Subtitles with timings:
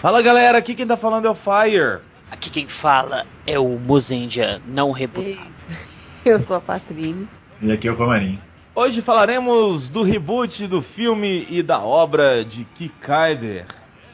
[0.00, 1.98] Fala galera, aqui quem tá falando é o Fire.
[2.30, 5.50] Aqui quem fala é o Mozendia não rebutado.
[6.24, 7.28] Eu sou a Patrine.
[7.60, 8.38] E aqui é o Comarim.
[8.76, 13.66] Hoje falaremos do reboot do filme e da obra de Kikaider.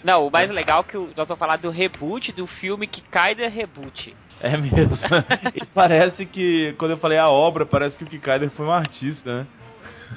[0.02, 4.16] Não, o mais legal é que nós vamos falar do reboot do filme Kikaider Reboot.
[4.40, 4.96] É mesmo.
[5.54, 9.40] e parece que, quando eu falei a obra, parece que o Kikaider foi um artista,
[9.40, 9.46] né?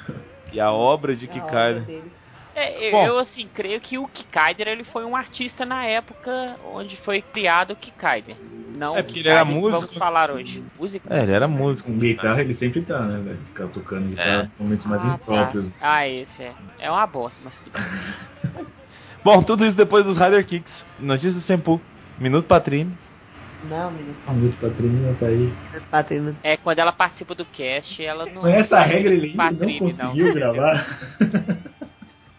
[0.50, 1.84] E a obra de Kikaider.
[2.60, 3.06] É, eu, Bom.
[3.06, 7.72] eu, assim creio que o Kikaider ele foi um artista na época onde foi criado
[7.72, 8.34] o Kikaider.
[8.76, 9.98] Não É, porque ele era que vamos músico.
[9.98, 10.62] falar hoje.
[10.78, 11.12] Músico?
[11.12, 11.90] É, ele era músico.
[11.90, 13.38] Com guitarra ele sempre tá, né, velho?
[13.48, 14.44] Ficar tocando guitarra É.
[14.60, 15.14] em momentos mais Ah, tá.
[15.14, 15.72] impróprios.
[15.80, 16.52] Ah, esse é.
[16.80, 17.82] É uma bosta, mas tudo bem.
[19.24, 20.84] Bom, tudo isso depois dos Rider Kicks.
[20.98, 21.80] Notícias do Sempu.
[22.18, 22.92] Minuto Patrine.
[23.68, 24.14] Não, menino.
[24.26, 25.52] A música Patrícia tá aí.
[25.90, 26.36] Patrine.
[26.44, 28.42] É, quando ela participa do cast, ela não.
[28.42, 30.86] Com essa regra ele não Patrine, conseguiu gravar.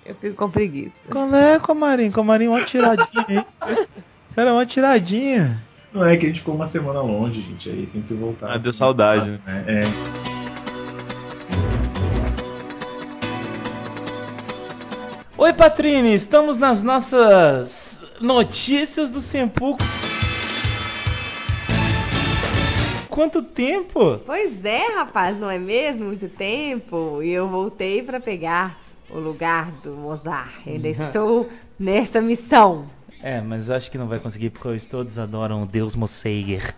[0.10, 0.96] Eu fico com preguiça.
[1.12, 2.10] Qual é, Comarim?
[2.10, 3.86] Comarim, uma tiradinha aí.
[4.36, 5.62] Cara, uma tiradinha.
[5.94, 7.70] Não é que a gente ficou uma semana longe, gente.
[7.70, 8.56] Aí tem que voltar.
[8.56, 9.40] Ah, deu saudade, né?
[9.46, 9.82] É, é.
[15.38, 19.78] Oi, Patrine, estamos nas nossas notícias do Sempu.
[23.10, 24.18] Quanto tempo?
[24.26, 26.06] Pois é, rapaz, não é mesmo?
[26.06, 27.22] Muito tempo.
[27.22, 30.68] E eu voltei pra pegar o lugar do Mozart.
[30.68, 32.86] Ainda estou nessa missão.
[33.22, 36.74] É, mas acho que não vai conseguir porque eles todos adoram o Deus Mosseiger.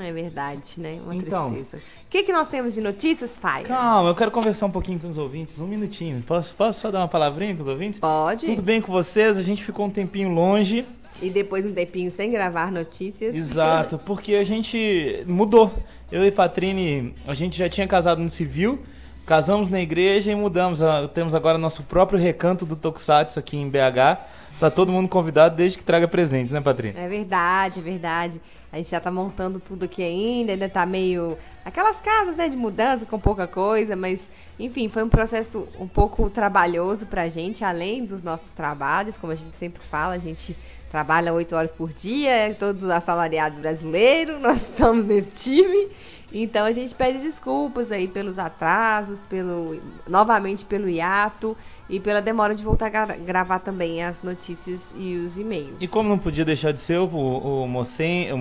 [0.00, 0.98] É verdade, né?
[1.04, 1.52] Uma Então.
[1.52, 1.76] tristeza.
[1.76, 3.68] O que, que nós temos de notícias, Fire?
[3.68, 6.20] Calma, eu quero conversar um pouquinho com os ouvintes, um minutinho.
[6.22, 8.00] Posso, posso só dar uma palavrinha com os ouvintes?
[8.00, 8.46] Pode.
[8.46, 9.38] Tudo bem com vocês?
[9.38, 10.84] A gente ficou um tempinho longe.
[11.22, 13.36] E depois um tempinho sem gravar notícias.
[13.36, 15.72] Exato, porque a gente mudou.
[16.10, 18.80] Eu e Patrine, a gente já tinha casado no civil,
[19.26, 20.82] casamos na igreja e mudamos.
[20.82, 24.18] Ah, Temos agora nosso próprio recanto do Tokusatsu aqui em BH.
[24.60, 26.94] Tá todo mundo convidado desde que traga presentes, né, Patrine?
[26.96, 28.40] É verdade, é verdade.
[28.72, 31.36] A gente já tá montando tudo aqui ainda, ainda tá meio.
[31.64, 34.28] Aquelas casas, né, de mudança com pouca coisa, mas,
[34.58, 39.36] enfim, foi um processo um pouco trabalhoso pra gente, além dos nossos trabalhos, como a
[39.36, 40.56] gente sempre fala, a gente
[40.94, 45.88] trabalha oito horas por dia, é todos assalariados brasileiros, nós estamos nesse time.
[46.32, 49.76] Então a gente pede desculpas aí pelos atrasos, pelo
[50.08, 51.56] novamente pelo hiato
[51.90, 55.74] e pela demora de voltar a gra- gravar também as notícias e os e-mails.
[55.80, 58.34] E como não podia deixar de ser o, o, o Mossendia,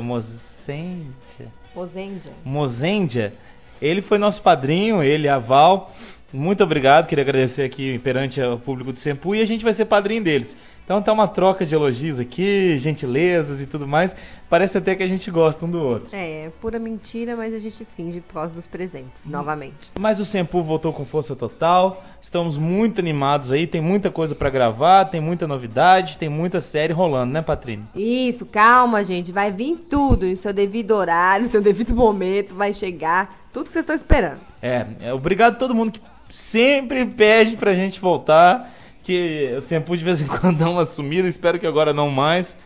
[0.00, 2.32] o Mossendia, Rosendia.
[2.46, 3.34] Mozendia,
[3.80, 5.92] ele foi nosso padrinho, ele, a Val.
[6.32, 9.84] Muito obrigado, queria agradecer aqui perante o público do Sempu e a gente vai ser
[9.84, 10.56] padrinho deles.
[10.84, 14.16] Então tá uma troca de elogios aqui, gentilezas e tudo mais.
[14.48, 16.08] Parece até que a gente gosta um do outro.
[16.12, 19.92] É, pura mentira, mas a gente finge por causa dos presentes, novamente.
[19.98, 22.02] Mas o Sempu voltou com força total.
[22.20, 26.92] Estamos muito animados aí, tem muita coisa pra gravar, tem muita novidade, tem muita série
[26.92, 27.84] rolando, né, Patrine?
[27.94, 32.72] Isso, calma, gente, vai vir tudo em seu devido horário, no seu devido momento, vai
[32.72, 34.40] chegar tudo que vocês estão esperando.
[34.60, 36.00] É, é, obrigado a todo mundo que
[36.32, 38.70] sempre pede pra gente voltar.
[39.04, 42.56] Que o Sempu de vez em quando dá uma sumida, espero que agora não mais.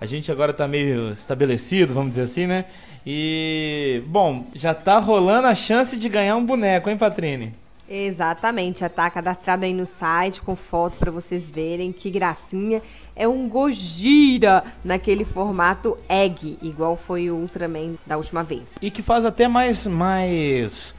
[0.00, 2.66] A gente agora tá meio estabelecido, vamos dizer assim, né?
[3.06, 7.54] E, bom, já tá rolando a chance de ganhar um boneco, hein, Patrine?
[7.88, 12.82] Exatamente, já tá cadastrado aí no site com foto pra vocês verem que gracinha.
[13.14, 18.62] É um Gojira naquele formato egg, igual foi o Ultraman da última vez.
[18.80, 20.94] E que faz até mais, mais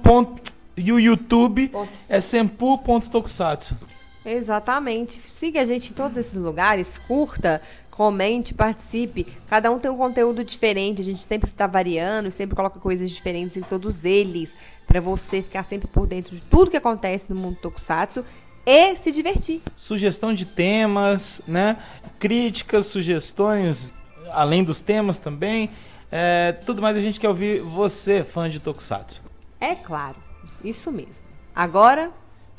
[0.76, 1.90] E o YouTube Ponto.
[2.08, 3.76] é sempu.tokusatsu.
[4.24, 5.22] Exatamente.
[5.28, 9.26] Siga a gente em todos esses lugares, curta, comente, participe.
[9.48, 13.58] Cada um tem um conteúdo diferente, a gente sempre está variando, sempre coloca coisas diferentes
[13.58, 14.54] em todos eles,
[14.86, 18.24] para você ficar sempre por dentro de tudo que acontece no mundo Tokusatsu
[18.68, 19.62] e se divertir.
[19.78, 21.78] Sugestão de temas, né?
[22.20, 23.94] Críticas, sugestões,
[24.30, 25.72] além dos temas também.
[26.12, 29.22] É, tudo mais a gente quer ouvir você, fã de Tokusatsu.
[29.62, 30.18] É claro,
[30.62, 31.26] isso mesmo.
[31.56, 32.12] Agora,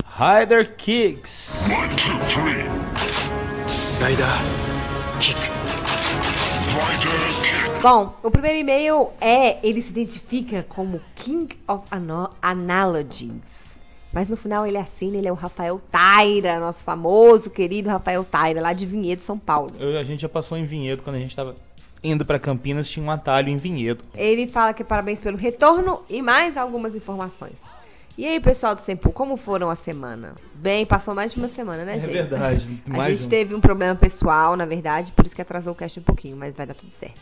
[0.03, 1.65] Rider Kicks.
[7.83, 9.65] Bom, o primeiro e-mail é.
[9.65, 11.85] Ele se identifica como King of
[12.41, 13.68] Analogies.
[14.11, 18.59] Mas no final ele assina, ele é o Rafael Taira, nosso famoso, querido Rafael Taira,
[18.61, 19.69] lá de Vinhedo, São Paulo.
[19.79, 21.55] Eu- a gente já passou em Vinhedo quando a gente tava
[22.03, 24.03] indo pra Campinas, tinha um atalho em Vinhedo.
[24.15, 27.61] Ele fala que parabéns pelo retorno e mais algumas informações.
[28.19, 30.35] E aí, pessoal do Tempo, como foram a semana?
[30.53, 32.11] Bem, passou mais de uma semana, né, É gente?
[32.11, 33.29] verdade, A gente um.
[33.29, 36.53] teve um problema pessoal, na verdade, por isso que atrasou o cast um pouquinho, mas
[36.53, 37.15] vai dar tudo certo.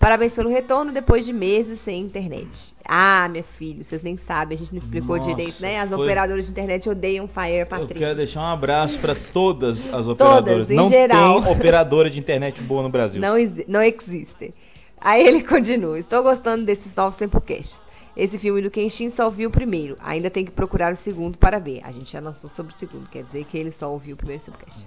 [0.00, 2.74] Parabéns pelo retorno depois de meses sem internet.
[2.84, 5.78] Ah, minha filha, vocês nem sabem, a gente não explicou Nossa, direito, né?
[5.78, 8.00] As foi- operadoras de internet odeiam Fire Eu Patrinho.
[8.00, 10.68] quero deixar um abraço pra todas as operadoras.
[10.68, 11.40] em Não geral.
[11.44, 13.20] tem operadora de internet boa no Brasil.
[13.20, 13.36] Não,
[13.68, 14.52] não existem.
[15.00, 15.96] Aí ele continua.
[15.96, 17.84] Estou gostando desses novos Tempocasts.
[18.16, 19.96] Esse filme do Kenshin só ouviu o primeiro.
[20.00, 21.80] Ainda tem que procurar o segundo para ver.
[21.82, 23.08] A gente já lançou sobre o segundo.
[23.08, 24.86] Quer dizer que ele só ouviu o primeiro Tempocast.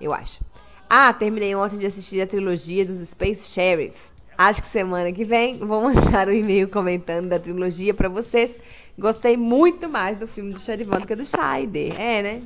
[0.00, 0.40] Eu acho.
[0.88, 4.10] Ah, terminei ontem de assistir a trilogia dos Space Sheriff.
[4.36, 8.58] Acho que semana que vem vou mandar um e-mail comentando da trilogia para vocês.
[8.98, 11.98] Gostei muito mais do filme do Charivan do que do Scheider.
[12.00, 12.42] É, né?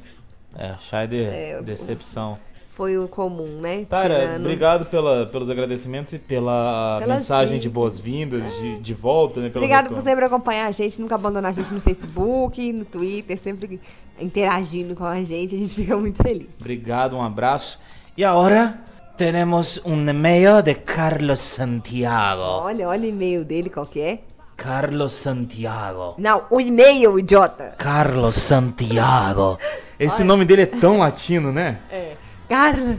[0.56, 2.38] É, Scheider, É, decepção.
[2.76, 3.84] Foi o comum, né?
[3.88, 7.72] Cara, Tirando- obrigado pela, pelos agradecimentos e pela Pelas mensagem de dicas.
[7.72, 9.46] boas-vindas, de, de volta, né?
[9.54, 10.02] Obrigado por retorno.
[10.02, 13.80] sempre acompanhar a gente, nunca abandonar a gente no Facebook, no Twitter, sempre
[14.20, 16.48] interagindo com a gente, a gente fica muito feliz.
[16.60, 17.80] Obrigado, um abraço.
[18.16, 18.80] E agora
[19.16, 22.42] temos um e-mail de Carlos Santiago.
[22.42, 24.18] Olha, olha o e-mail dele, qual que é?
[24.56, 26.14] Carlos Santiago.
[26.18, 27.74] Não, o e-mail, idiota!
[27.78, 29.58] Carlos Santiago.
[29.98, 30.24] Esse Olha.
[30.26, 31.78] nome dele é tão latino, né?
[31.90, 32.16] É.
[32.48, 32.98] Carlos!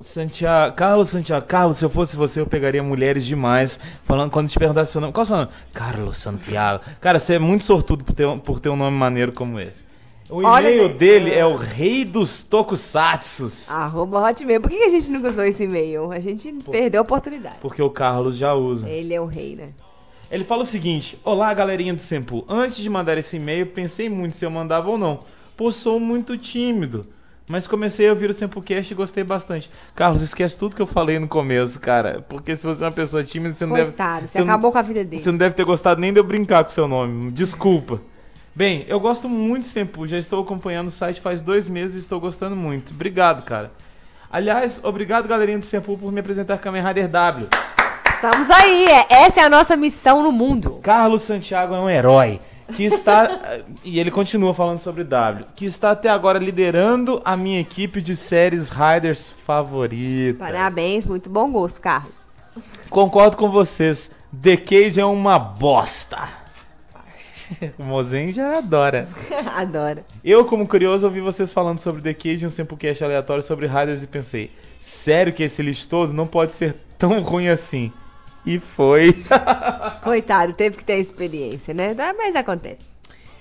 [0.00, 3.78] Santiago, Carlos Santiago, Carlos, se eu fosse você, eu pegaria mulheres demais.
[4.04, 5.48] Falando quando te perguntasse seu nome, qual é o seu nome?
[5.72, 6.82] Carlos Santiago.
[7.00, 9.84] Cara, você é muito sortudo por ter, um- por ter um nome maneiro como esse.
[10.28, 10.94] O e-mail né?
[10.94, 13.70] dele é o Rei dos Tokusatsus.
[13.70, 14.60] Arroba Hotmail.
[14.60, 16.10] Por que a gente nunca usou esse e-mail?
[16.10, 17.56] A gente perdeu a oportunidade.
[17.60, 18.88] Porque o Carlos já usa.
[18.88, 19.68] Ele é o rei, né?
[20.30, 22.44] Ele fala o seguinte: Olá, galerinha do Sempu.
[22.48, 25.20] Antes de mandar esse e-mail, pensei muito se eu mandava ou não,
[25.56, 27.06] pois sou muito tímido.
[27.48, 29.70] Mas comecei a ouvir o SempuCast e gostei bastante.
[29.94, 32.24] Carlos, esquece tudo que eu falei no começo, cara.
[32.28, 33.86] Porque se você é uma pessoa tímida, você não deve.
[33.88, 35.20] Coitado, você não- acabou com a vida dele.
[35.22, 37.30] Você não deve ter gostado nem de eu brincar com seu nome.
[37.32, 38.00] Desculpa.
[38.54, 40.06] Bem, eu gosto muito de Sempu.
[40.06, 42.92] Já estou acompanhando o site faz dois meses e estou gostando muito.
[42.92, 43.72] Obrigado, cara.
[44.30, 47.48] Aliás, obrigado, galerinha do Sempu, por me apresentar Kamen Rider W.
[48.14, 50.78] Estamos aí, é- essa é a nossa missão no mundo.
[50.82, 52.40] Carlos Santiago é um herói
[52.76, 57.60] que está e ele continua falando sobre W, que está até agora liderando a minha
[57.60, 60.38] equipe de séries Riders favorita.
[60.38, 62.14] Parabéns, muito bom gosto, Carlos.
[62.90, 64.10] Concordo com vocês.
[64.42, 66.42] The Cage é uma bosta.
[67.78, 69.06] O Mozen já adora.
[69.54, 70.04] Adoro.
[70.24, 74.02] Eu, como curioso, ouvi vocês falando sobre The Cage em um Samplecast aleatório sobre Riders
[74.02, 74.50] e pensei,
[74.80, 77.92] sério que esse lixo todo não pode ser tão ruim assim?
[78.44, 79.24] E foi.
[80.02, 81.94] Coitado, teve que ter experiência, né?
[82.16, 82.80] Mas acontece.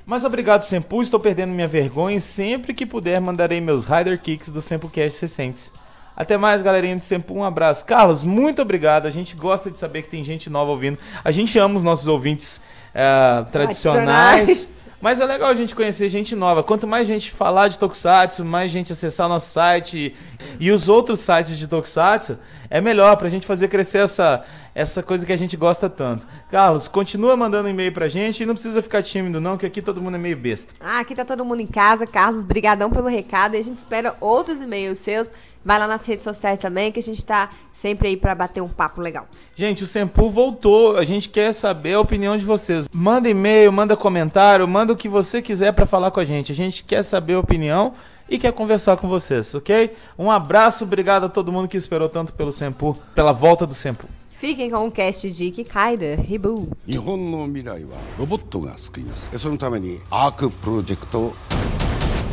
[0.05, 1.01] Mas obrigado, Sempu.
[1.01, 5.71] Estou perdendo minha vergonha e sempre que puder mandarei meus Rider Kicks do Sempocast recentes.
[6.15, 7.33] Até mais, galerinha de Sempu.
[7.33, 7.85] Um abraço.
[7.85, 9.07] Carlos, muito obrigado.
[9.07, 10.97] A gente gosta de saber que tem gente nova ouvindo.
[11.23, 12.61] A gente ama os nossos ouvintes
[12.93, 14.67] eh, tradicionais.
[15.01, 16.61] Mas é legal a gente conhecer gente nova.
[16.61, 20.15] Quanto mais gente falar de Tokusatsu, mais gente acessar o nosso site e,
[20.59, 22.37] e os outros sites de Tokusatsu,
[22.69, 26.25] é melhor pra gente fazer crescer essa, essa coisa que a gente gosta tanto.
[26.49, 30.01] Carlos, continua mandando e-mail pra gente e não precisa ficar tímido não, que aqui todo
[30.01, 30.73] mundo é meio besta.
[30.79, 32.07] Ah, aqui tá todo mundo em casa.
[32.07, 33.55] Carlos, brigadão pelo recado.
[33.55, 35.29] E a gente espera outros e-mails seus.
[35.63, 38.69] Vai lá nas redes sociais também, que a gente tá sempre aí pra bater um
[38.69, 39.27] papo legal.
[39.55, 40.97] Gente, o Sempu voltou.
[40.97, 42.87] A gente quer saber a opinião de vocês.
[42.91, 46.51] Manda e-mail, manda comentário, manda o que você quiser pra falar com a gente.
[46.51, 47.93] A gente quer saber a opinião
[48.27, 49.93] e quer conversar com vocês, ok?
[50.17, 54.07] Um abraço, obrigado a todo mundo que esperou tanto pelo Sempu, pela volta do Sempu.
[54.41, 56.73] Fiquem com o cast de Kikaida Reboot.
[56.87, 59.29] 日本の未来はロボットが救います。
[59.37, 61.25] そのためにアークプロジェクト。
[61.27, 61.33] を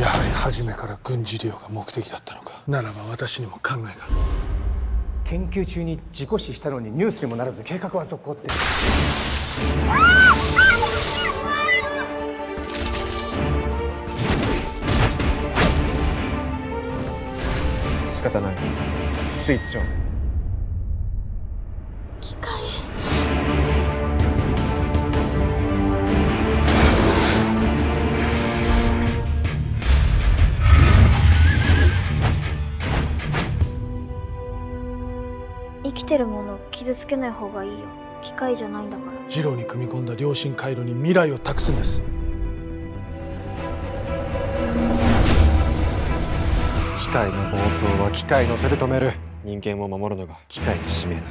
[0.00, 2.62] やはり初めから軍事利用が目的だったのか。
[2.66, 3.92] ならば私にも考えがある。
[5.24, 8.48] 研究中に事故死したのにニュースにもならず計画は続行って。
[18.10, 18.56] 仕方ない。
[19.34, 20.07] スイッチオン
[36.08, 37.76] てるものを傷つけない方がいいよ。
[38.22, 39.30] 機械じゃないんだから。
[39.30, 42.00] ジローに組み込んだ良心回路に未来を託すんです。
[46.98, 49.12] 機械の暴走は機械の手で止める。
[49.44, 51.22] 人間を守るのが機械の使命だ。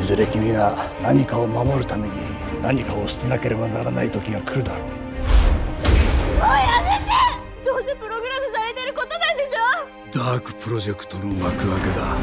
[0.00, 2.14] いずれ君が何かを守るために
[2.60, 4.82] 何かを捨てなければならない時が来るだろう。
[4.82, 7.31] もうやめて
[7.71, 12.17] どうせプログラムされてることなんでしょダークプロジェクトの幕開けだ「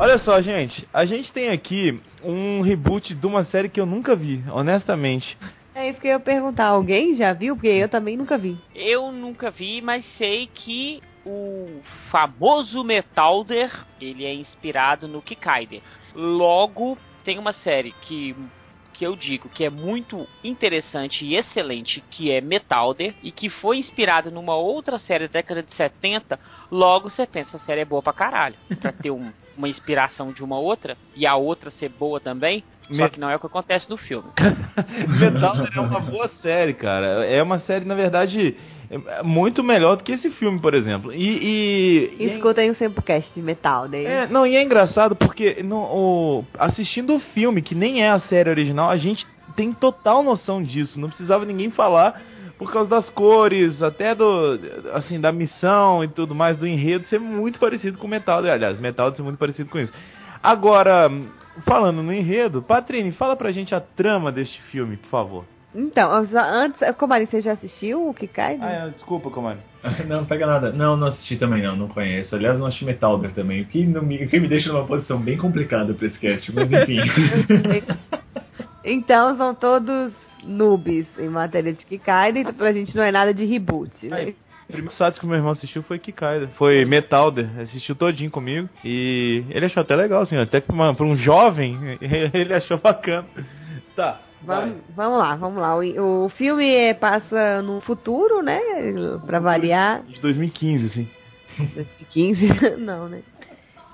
[0.00, 4.14] Olha só, gente, a gente tem aqui um reboot de uma série que eu nunca
[4.14, 5.36] vi, honestamente.
[5.74, 6.66] É isso que eu ia perguntar.
[6.66, 7.56] Alguém já viu?
[7.56, 8.56] Porque eu também nunca vi.
[8.74, 15.81] Eu nunca vi, mas sei que o famoso Metalder, ele é inspirado no Kikaider.
[16.13, 18.35] Logo, tem uma série que
[18.93, 23.77] que eu digo que é muito interessante e excelente, que é Metalder, e que foi
[23.77, 26.39] inspirada numa outra série da década de 70,
[26.71, 28.55] logo você pensa, essa série é boa pra caralho.
[28.79, 33.07] Pra ter um, uma inspiração de uma outra, e a outra ser boa também, só
[33.07, 34.29] que não é o que acontece no filme.
[35.19, 37.25] Metalder é uma boa série, cara.
[37.25, 38.57] É uma série, na verdade,
[39.23, 41.13] muito melhor do que esse filme, por exemplo.
[41.13, 41.17] E.
[41.17, 44.05] e, e Escutem o Sempocast de metal daí.
[44.05, 48.19] É, não, e é engraçado porque no, o, assistindo o filme, que nem é a
[48.19, 50.99] série original, a gente tem total noção disso.
[50.99, 52.21] Não precisava ninguém falar
[52.57, 54.59] por causa das cores, até do
[54.93, 58.39] assim da missão e tudo mais do enredo ser muito parecido com Metal.
[58.39, 59.93] Aliás, Metal ser muito parecido com isso.
[60.41, 61.09] Agora,
[61.65, 65.52] falando no enredo, Patrine, fala pra gente a trama deste filme, por favor.
[65.75, 68.59] Então, antes, Comari, você já assistiu o Kikai?
[68.61, 69.59] Ah, é, desculpa, Comari.
[70.07, 70.71] não, não pega nada.
[70.71, 72.35] Não, não assisti também não, não conheço.
[72.35, 75.19] Aliás, não assisti Metalder também, o que, não me, o que me deixa numa posição
[75.19, 76.97] bem complicada pra esse cast, mas enfim.
[78.83, 80.13] então, são todos
[80.43, 84.17] noobs em matéria de Kikai, então pra gente não é nada de reboot, né?
[84.17, 84.35] Aí.
[84.63, 86.47] O primeiro Satsu que meu irmão assistiu foi Kikaida.
[86.55, 87.49] Foi Metalder.
[87.59, 88.69] Assistiu todinho comigo.
[88.83, 90.37] E ele achou até legal, assim.
[90.37, 91.77] Até pra, uma, pra um jovem,
[92.33, 93.27] ele achou bacana.
[93.95, 94.19] Tá.
[94.45, 95.75] Vamos, vamos lá, vamos lá.
[95.75, 98.59] O, o filme é, passa no futuro, né?
[99.25, 100.03] Pra variar.
[100.03, 101.09] De 2015, sim.
[101.57, 102.77] 2015?
[102.77, 103.21] Não, né?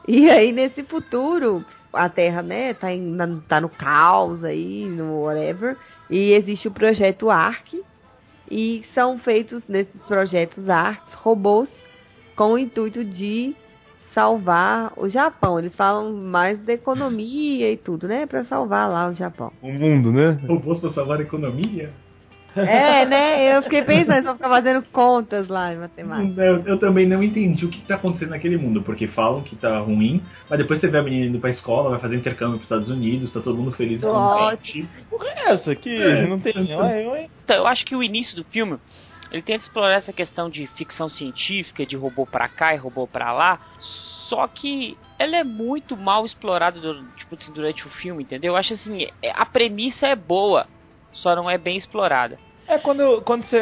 [0.08, 1.63] E aí, nesse futuro,
[1.94, 5.77] a Terra, né, tá, em, tá no caos aí, no whatever.
[6.10, 7.75] E existe o projeto ARC,
[8.50, 11.70] e são feitos nesses projetos artes robôs
[12.36, 13.53] com o intuito de
[14.13, 15.60] salvar o Japão.
[15.60, 18.25] Eles falam mais da economia e tudo, né?
[18.25, 19.51] Para salvar lá o Japão.
[19.62, 20.39] O mundo, né?
[20.48, 21.92] Robôs para salvar a economia?
[22.56, 23.58] É, né?
[23.58, 26.42] Eu fiquei pensando, só ficar fazendo contas lá em matemática.
[26.42, 29.80] Eu, eu, também não entendi o que tá acontecendo naquele mundo, porque falam que tá
[29.80, 32.89] ruim, mas depois você vê a menina indo pra escola, vai fazer intercâmbio pros Estados
[32.89, 34.04] Unidos, tá todo mundo feliz.
[34.04, 34.89] Ótimo.
[35.10, 35.96] Por que é essa aqui?
[35.96, 36.54] É, não tem.
[37.50, 38.78] Então, eu acho que o início do filme
[39.31, 43.31] ele tenta explorar essa questão de ficção científica, de robô pra cá e robô pra
[43.31, 43.59] lá.
[44.27, 46.79] Só que ela é muito mal explorada
[47.15, 48.53] tipo, assim, durante o filme, entendeu?
[48.53, 50.67] Eu acho assim, a premissa é boa,
[51.12, 52.39] só não é bem explorada.
[52.69, 53.59] É, quando, quando você,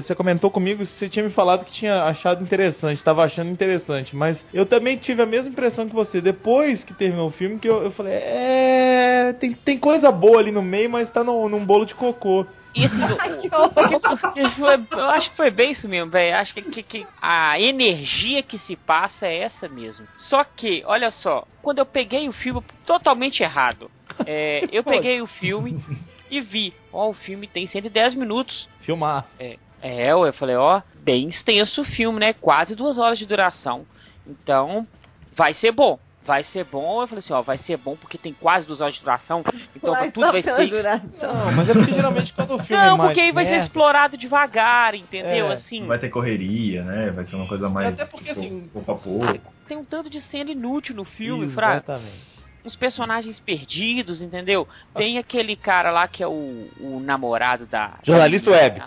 [0.00, 4.42] você comentou comigo, você tinha me falado que tinha achado interessante, estava achando interessante, mas
[4.54, 7.82] eu também tive a mesma impressão que você, depois que terminou o filme, que eu,
[7.82, 9.34] eu falei, é.
[9.38, 12.46] Tem, tem coisa boa ali no meio, mas tá no, num bolo de cocô.
[12.74, 12.94] Isso,
[14.92, 16.36] eu acho que foi bem isso mesmo, velho.
[16.36, 20.06] Acho que, que, que, a energia que se passa é essa mesmo.
[20.16, 23.90] Só que, olha só, quando eu peguei o filme totalmente errado,
[24.26, 25.82] é, eu peguei o filme
[26.30, 28.68] e vi, ó, o filme tem 110 minutos.
[28.80, 29.26] Filmar.
[29.38, 32.32] É, é, eu falei, ó, bem extenso o filme, né?
[32.34, 33.84] Quase duas horas de duração.
[34.26, 34.86] Então,
[35.34, 37.02] vai ser bom vai ser bom.
[37.02, 39.42] Eu falei assim, ó, vai ser bom porque tem quase duas horas de duração,
[39.74, 40.68] então vai tudo vai ser.
[40.68, 41.34] Duração.
[41.34, 43.58] Não, mas é porque geralmente quando o filme Não, é mais porque aí vai merda,
[43.58, 45.50] ser explorado devagar, entendeu?
[45.50, 45.80] É, assim.
[45.80, 47.10] Não vai ter correria, né?
[47.10, 47.94] Vai ser uma coisa mais.
[47.94, 49.52] Até porque, assim, pouco a pouco.
[49.66, 51.90] Tem um tanto de cena inútil no filme, fraco.
[51.90, 52.30] Exatamente.
[52.64, 54.68] uns personagens perdidos, entendeu?
[54.94, 57.94] Tem aquele cara lá que é o, o namorado da.
[58.02, 58.82] Jornalista web.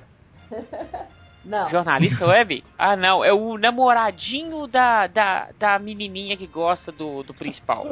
[1.45, 1.69] Não.
[1.69, 2.63] Jornalista web?
[2.77, 3.23] Ah, não.
[3.23, 7.85] É o namoradinho da, da, da menininha que gosta do, do principal.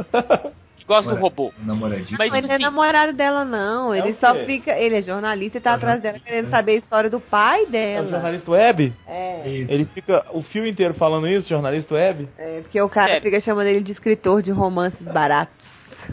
[0.78, 1.54] Que gosta do robô.
[1.60, 2.18] Namoradinho.
[2.18, 3.94] Mas, Não, ele não é namorado dela, não.
[3.94, 4.72] Ele o só fica.
[4.72, 7.66] Ele é jornalista e tá É atrás dela querendo saber a história do pai É
[7.66, 8.10] o dela.
[8.10, 8.94] jornalista web?
[9.08, 9.48] É.
[9.50, 9.72] Isso.
[9.72, 12.28] Ele fica o filme inteiro falando isso, jornalista web?
[12.38, 13.24] É, porque o cara Sério.
[13.24, 15.54] fica chamando ele de escritor de romances baratos.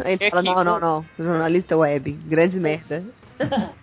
[0.04, 1.04] Aí ele É fala, que não, não, não.
[1.18, 2.12] Jornalista web.
[2.26, 3.02] Grande merda.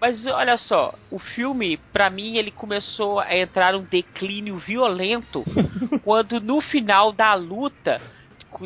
[0.00, 5.44] Mas olha só, o filme, pra mim, ele começou a entrar um declínio violento
[6.02, 8.00] quando no final da luta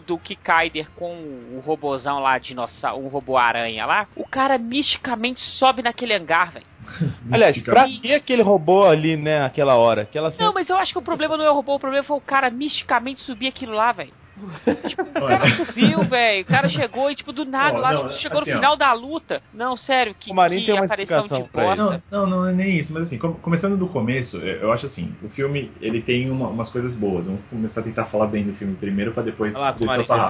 [0.07, 1.12] do Kikaider com
[1.57, 6.67] o robozão lá, dinossauro, o robô aranha lá, o cara misticamente sobe naquele hangar, velho.
[7.33, 10.03] Aliás, pra que aquele robô ali, né, aquela hora?
[10.03, 10.33] Aquela.
[10.38, 12.21] Não, mas eu acho que o problema não é o robô, o problema foi o
[12.21, 14.12] cara misticamente subir aquilo lá, velho.
[14.88, 16.43] Tipo, o cara subiu, velho.
[16.43, 18.61] O cara chegou e, tipo, do nada Ó, lá, não, tipo, chegou assim, no ó.
[18.61, 19.43] final da luta.
[19.53, 22.03] Não, sério, que, O Marinho que tem uma aparição de bosta.
[22.11, 25.14] Não, não, não é nem isso, mas assim, com- começando do começo, eu acho assim,
[25.23, 27.26] o filme ele tem uma- umas coisas boas.
[27.26, 29.55] Vamos começar a tentar falar bem do filme primeiro pra depois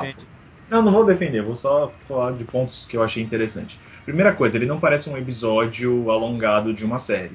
[0.02, 0.26] defende.
[0.70, 3.78] Não, não vou defender, vou só falar de pontos que eu achei interessante.
[4.04, 7.32] Primeira coisa, ele não parece um episódio alongado de uma série.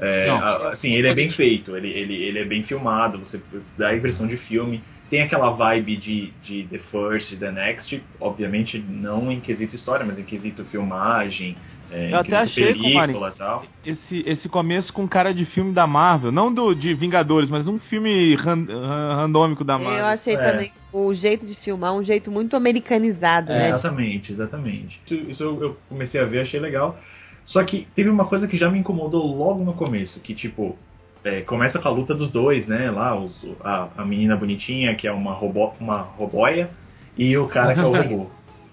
[0.00, 0.68] É, Não.
[0.68, 3.40] assim, ele é bem feito, ele, ele, ele é bem filmado, você
[3.76, 4.80] dá a impressão de filme.
[5.10, 10.04] Tem aquela vibe de, de The First e The Next, obviamente não em quesito história,
[10.04, 11.56] mas em quesito filmagem,
[11.90, 13.64] é, em Eu até quesito achei película e tal.
[13.86, 17.78] Esse, esse começo com cara de filme da Marvel, não do de Vingadores, mas um
[17.78, 18.66] filme ran-
[19.14, 19.98] randômico da Marvel.
[20.00, 20.50] Eu achei É.
[20.52, 23.68] também o jeito de filmar um jeito muito americanizado, É, né?
[23.70, 25.00] exatamente, exatamente.
[25.06, 26.98] Isso, isso eu, eu comecei a ver, achei legal.
[27.46, 30.76] Só que teve uma coisa que já me incomodou logo no começo, que tipo,
[31.24, 32.90] é, começa com a luta dos dois, né?
[32.90, 36.70] Lá, os, a, a menina bonitinha, que é uma, robô, uma robóia,
[37.16, 38.26] e o cara que é o robô.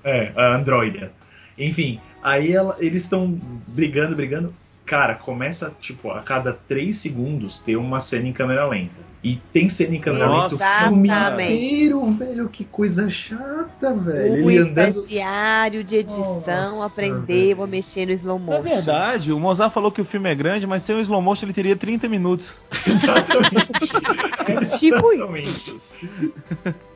[0.04, 1.12] É, a androida.
[1.58, 4.54] Enfim, aí ela- eles estão brigando, brigando.
[4.86, 9.04] Cara, começa, tipo, a cada 3 segundos ter uma cena em câmera lenta.
[9.24, 10.58] E tem cena em câmera lenta o
[10.89, 11.54] filme Exatamente.
[11.65, 12.50] inteiro, velho.
[12.50, 14.45] Que coisa chata, velho.
[14.45, 14.89] O Ele andando.
[14.89, 17.63] estagiário de edição Nossa, aprendeu velho.
[17.63, 18.62] a mexer no slow Na motion.
[18.62, 21.54] verdade, o Mozart falou que o filme é grande, mas sem o slow motion ele
[21.54, 22.45] teria 30 minutos.
[24.48, 25.24] É tipo isso.
[25.24, 25.82] Exatamente.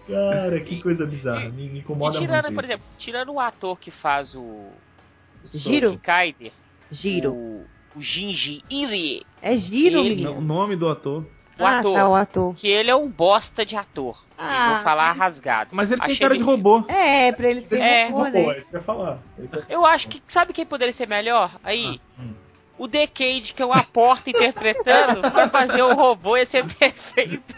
[0.08, 1.50] Cara, que coisa bizarra.
[1.50, 2.56] Me, me E incomoda tirando, muito.
[2.56, 2.74] por isso.
[2.74, 4.40] exemplo, tirando o ator que faz o.
[4.40, 4.70] o
[5.54, 5.98] Giro?
[6.00, 6.52] Kaider,
[6.92, 7.32] Giro.
[7.32, 10.38] o, o Jinji Iri, É giro, Ele- menino.
[10.38, 11.26] O nome do ator.
[11.60, 12.56] o ah, ator, tá, o ator.
[12.56, 14.18] que ele é um bosta de ator.
[14.38, 15.72] Ah, vou falar rasgado.
[15.74, 16.84] Mas ele tem Achei cara de robô.
[16.88, 18.40] É, pra ele ser É, robô, né?
[18.56, 19.20] é isso que eu ia falar.
[19.68, 20.22] Eu acho que.
[20.30, 21.52] Sabe quem poderia ser melhor?
[21.64, 22.00] Aí.
[22.20, 22.34] Hum.
[22.78, 27.54] O Decade, que é o Aporta interpretando, pra fazer o robô ia ser perfeito.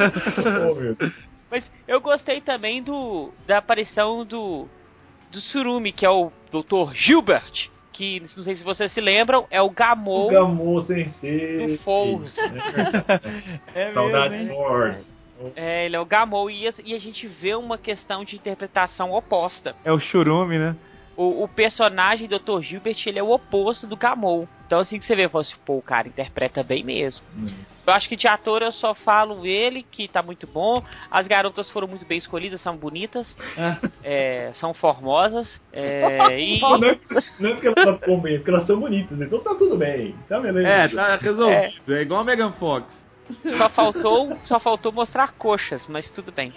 [1.52, 4.68] Mas eu gostei também do da aparição do
[5.32, 6.94] do Surumi, que é o Dr.
[6.94, 7.70] Gilbert,
[8.02, 11.68] que não sei se vocês se lembram, é o Gamou O Gamou Sensei.
[11.68, 12.34] do Force.
[13.76, 14.58] É Saudades mesmo, hein?
[14.58, 15.06] Force.
[15.56, 19.12] É, ele é o Gamou e, a- e a gente vê uma questão de interpretação
[19.12, 19.76] oposta.
[19.84, 20.76] É o Churume, né?
[21.18, 22.62] O, o personagem Dr.
[22.62, 24.48] Gilbert, ele é o oposto do Gamou.
[24.72, 27.22] Então assim que você vê, você, pô, o cara interpreta bem mesmo.
[27.36, 27.54] Hum.
[27.86, 30.82] Eu acho que de ator eu só falo ele, que tá muito bom.
[31.12, 33.36] As garotas foram muito bem escolhidas, são bonitas,
[34.02, 35.60] é, são formosas.
[35.74, 37.00] É, e Não, não é,
[37.38, 39.20] não é porque elas estão bem, é porque elas são bonitas.
[39.20, 40.16] Então tá tudo bem.
[40.30, 40.66] Tá beleza.
[40.66, 41.94] É, tá resolvido.
[41.94, 42.86] É, igual a Megan Fox.
[43.58, 46.54] só faltou, só faltou mostrar coxas, mas tudo bem.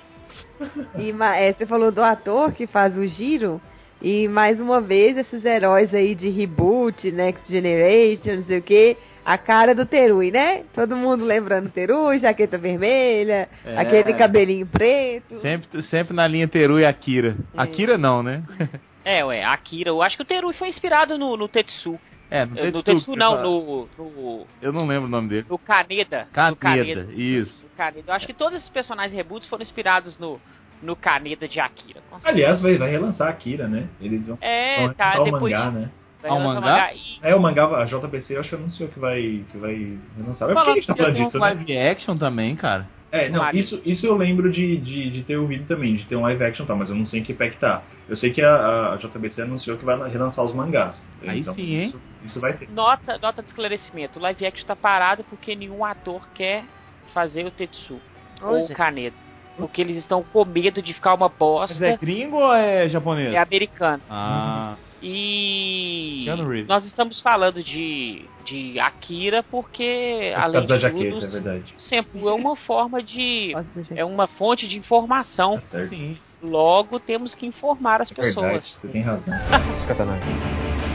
[0.97, 3.61] E é, você falou do ator que faz o giro.
[4.03, 8.97] E mais uma vez, esses heróis aí de reboot, Next Generation, não sei o que,
[9.25, 10.63] a cara do Terui, né?
[10.75, 13.79] Todo mundo lembrando Terui, jaqueta vermelha, É.
[13.79, 15.41] aquele cabelinho preto.
[15.41, 17.37] Sempre, sempre na linha Teru e Akira.
[17.57, 18.43] Akira não, né?
[19.07, 22.01] É, ué, Akira, eu acho que o Terui foi inspirado no, no Tetsu.
[22.31, 25.47] É, no É, No Tetsu, Tetsu não, no, no, Eu não lembro o nome dele.
[25.47, 26.27] no Kaneda.
[26.49, 27.63] No Kaneda, isso.
[27.65, 28.05] No Kaneda.
[28.11, 30.41] Eu acho que todos esses personagens reboots foram inspirados no,
[30.85, 32.01] no Kaneda de Akira.
[32.25, 33.89] Aliás, vai, vai relançar a Akira, né?
[34.01, 35.91] Eles vão, É, vão tá, o mangá, de- né?
[36.23, 36.95] vai o lançar mangá?
[36.95, 40.49] E, É, o mangá, a JBC, eu acho que anunciou que vai, que vai relançar.
[40.49, 41.47] Mas por que a Falando gente tá falando ter um disso, né?
[41.47, 42.87] live action também, cara.
[43.11, 43.61] É, não, Mario.
[43.61, 46.67] isso, isso eu lembro de, de, de ter ouvido também, de ter um live action,
[46.67, 47.81] tá, mas eu não sei em que pé que tá.
[48.09, 50.97] Eu sei que a, a JBC anunciou que vai relançar os mangás.
[51.23, 51.87] Aí então, sim, hein?
[51.89, 52.69] Isso, isso vai ter.
[52.71, 54.19] nota, nota de esclarecimento.
[54.19, 56.65] O live action tá parado porque nenhum ator quer
[57.13, 58.01] fazer o Tetsu
[58.43, 58.75] ou o.
[58.75, 59.15] Kaneda.
[59.57, 61.75] Porque eles estão com medo de ficar uma bosta.
[61.75, 63.33] Mas é gringo ou é japonês?
[63.33, 64.03] É americano.
[64.11, 64.75] Ah.
[65.07, 66.25] E
[66.67, 72.33] nós estamos falando de, de Akira porque é além de jaqueta, tudo, é sempre é
[72.33, 73.53] uma forma de
[73.95, 75.57] é uma fonte de informação.
[75.57, 75.95] Tá certo.
[76.43, 78.47] Logo temos que informar as é pessoas.
[78.47, 79.35] Verdade, tu tem razão.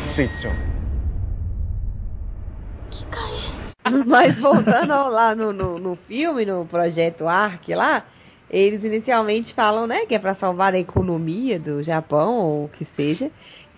[0.04, 0.46] Switch.
[4.08, 8.04] Mas voltando lá no, no, no filme, no projeto Ark lá,
[8.50, 12.86] eles inicialmente falam, né, que é pra salvar a economia do Japão, ou o que
[12.96, 13.32] seja.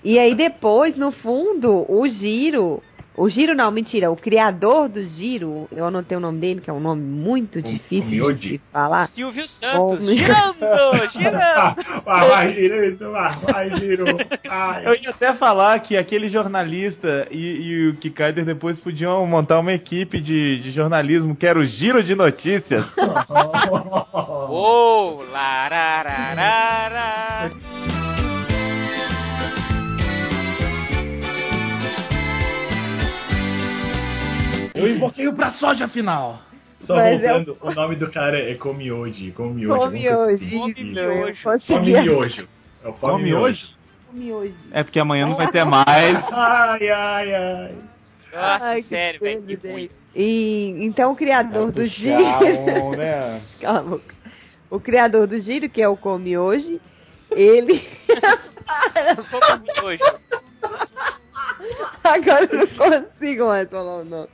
[0.04, 2.82] E aí depois, no fundo, o Giro.
[3.15, 6.74] O Giro não, mentira, o criador do Giro, eu anotei o nome dele, que é
[6.74, 8.50] um nome muito difícil de Mioji.
[8.58, 9.08] se falar.
[9.10, 10.58] Silvio Santos, Oh, girando,
[11.12, 11.76] girando.
[12.06, 14.06] vai, vai, direito, vai, vai, giro.
[14.50, 14.88] Ai.
[14.88, 19.74] Eu ia até falar que aquele jornalista e, e o Kikaider depois podiam montar uma
[19.74, 22.86] equipe de, de jornalismo que era o Giro de Notícias.
[24.54, 27.52] Oh, larararara.
[34.74, 36.40] Eu invoquei pra soja final.
[36.86, 38.56] Só Mas é voltando, o nome do cara é.
[38.56, 39.32] Come hoje.
[39.32, 39.90] Come eu
[41.82, 42.48] miojo.
[42.84, 42.94] É o
[43.36, 43.76] hoje?
[44.08, 44.56] Come hoje.
[44.72, 46.18] É porque amanhã não vai ter mais.
[46.32, 47.76] Ai, ai, ai.
[48.34, 49.44] Nossa, Ai, sério, velho.
[49.44, 49.90] que ruim.
[50.16, 52.92] E então o criador do Giro.
[52.98, 53.42] Né?
[53.62, 54.16] Cala a boca.
[54.70, 56.82] O criador do Giro, que é o Come Hoje,
[57.30, 57.88] ele.
[58.66, 60.04] Para, Come miojo.
[62.04, 64.30] Agora eu não consigo mais falar o nome.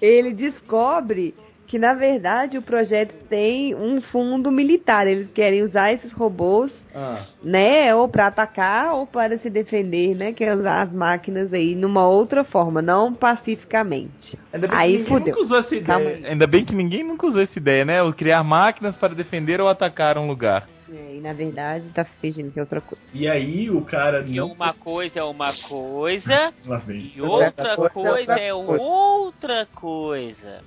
[0.00, 1.34] Ele descobre
[1.72, 5.06] que, na verdade, o projeto tem um fundo militar.
[5.06, 7.24] Eles querem usar esses robôs, Ah.
[7.42, 7.94] né?
[7.94, 10.34] Ou para atacar ou para se defender, né?
[10.34, 14.38] Quer usar as máquinas aí numa outra forma, não pacificamente.
[14.52, 15.34] Ainda bem Aí que ninguém fudeu.
[15.34, 16.20] nunca usou essa ideia.
[16.28, 18.02] Ainda bem que ninguém nunca usou essa ideia, né?
[18.02, 20.68] O criar máquinas para defender ou atacar um lugar.
[20.92, 23.02] É, e na verdade tá fingindo que é outra coisa.
[23.14, 24.48] E aí o cara Que não.
[24.48, 26.52] uma coisa é uma coisa
[27.16, 30.60] e outra Outra coisa coisa é outra coisa.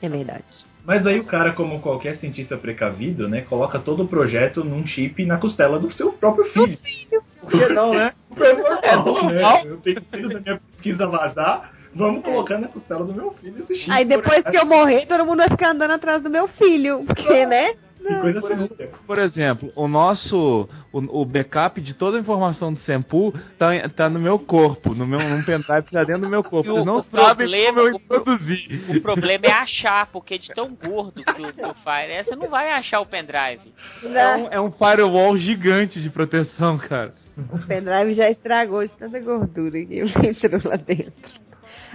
[0.00, 0.44] É verdade.
[0.84, 5.24] Mas aí o cara, como qualquer cientista precavido, né, coloca todo o projeto num chip
[5.26, 6.78] na costela do seu próprio filho.
[7.40, 8.12] Por que não, né?
[8.36, 9.02] É normal, É né?
[9.04, 9.64] normal.
[9.66, 13.74] Eu tenho medo da minha pesquisa vazar, vamos colocar na costela do meu filho esse
[13.80, 13.90] chip.
[13.90, 17.04] Aí depois que eu morrer, todo mundo vai ficar andando atrás do meu filho.
[17.06, 17.74] Porque, né?
[18.06, 18.90] Que coisa segura.
[19.06, 24.08] Por exemplo, o nosso o, o backup de toda a informação do Sempu tá, tá
[24.08, 26.70] no meu corpo, no meu num pendrive que tá dentro do meu corpo.
[26.70, 28.96] O- Vocês não o sabem problema- como eu o pro- introduzir.
[28.96, 32.48] O problema é achar, porque de tão gordo que o, o Fire é, você não
[32.48, 33.72] vai achar o pendrive.
[34.04, 37.12] É um, é um firewall gigante de proteção, cara.
[37.36, 41.48] O pendrive já estragou de tanta gordura que entrou lá dentro.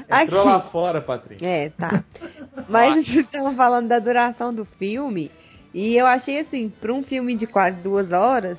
[0.10, 0.50] Entrou Aqui.
[0.50, 1.46] lá fora, Patrícia.
[1.46, 2.04] É, tá.
[2.68, 5.30] Mas a gente estava falando da duração do filme.
[5.73, 8.57] E eu achei assim, para um filme de quase duas horas,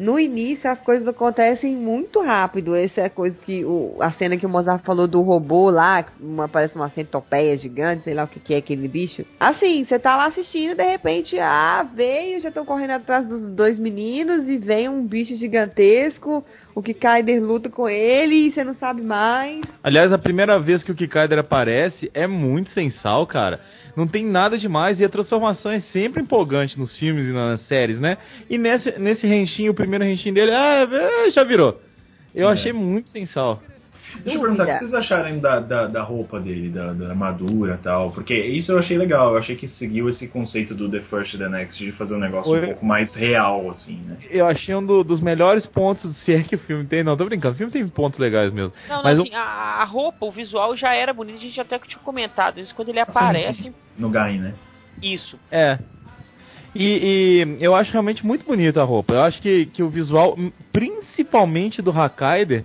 [0.00, 2.74] no início as coisas acontecem muito rápido.
[2.74, 3.64] Essa é a coisa que.
[3.66, 8.04] O, a cena que o Mozart falou do robô lá, uma, parece uma centopeia gigante,
[8.04, 9.26] sei lá o que, que é aquele bicho.
[9.38, 13.78] Assim, você tá lá assistindo, de repente, ah, veio, já estão correndo atrás dos dois
[13.78, 16.42] meninos e vem um bicho gigantesco.
[16.74, 19.60] O que Kaider luta com ele e você não sabe mais.
[19.82, 23.60] Aliás, a primeira vez que o Kikaider aparece é muito sensal, cara.
[24.00, 28.00] Não tem nada demais e a transformação é sempre empolgante nos filmes e nas séries,
[28.00, 28.16] né?
[28.48, 30.86] E nesse, nesse renchinho, o primeiro renchinho dele, ah,
[31.34, 31.78] já virou.
[32.34, 32.52] Eu É.
[32.52, 33.62] achei muito sensal.
[34.24, 37.74] Deixa eu perguntar, o que vocês acharam da, da, da roupa dele, da, da armadura
[37.80, 38.10] e tal?
[38.10, 41.48] Porque isso eu achei legal, eu achei que seguiu esse conceito do The First The
[41.48, 42.60] Next de fazer um negócio Oi.
[42.62, 44.16] um pouco mais real, assim, né?
[44.30, 47.02] Eu achei um do- dos melhores pontos, se é que o filme tem.
[47.04, 48.72] Não, tô brincando, o filme tem pontos legais mesmo.
[48.88, 51.78] Não, não, Mas assim, a, a roupa, o visual já era bonito, a gente até
[51.78, 53.72] que tinha comentado isso quando ele aparece.
[53.98, 54.54] No Gain, né?
[55.02, 55.38] Isso.
[55.50, 55.78] É.
[56.74, 59.14] E, e eu acho realmente muito bonita a roupa.
[59.14, 60.36] Eu acho que, que o visual,
[60.72, 62.64] principalmente do Hakaider,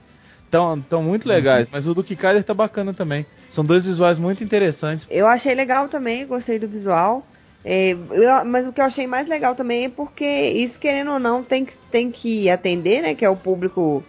[0.63, 1.67] estão tão muito legais.
[1.71, 3.25] Mas o do Kikaider tá bacana também.
[3.51, 5.05] São dois visuais muito interessantes.
[5.09, 7.25] Eu achei legal também, gostei do visual.
[7.63, 11.19] É, eu- mas o que eu achei mais legal também é porque isso, querendo ou
[11.19, 13.15] não, tem que, tem que atender, né?
[13.15, 14.03] Que é o público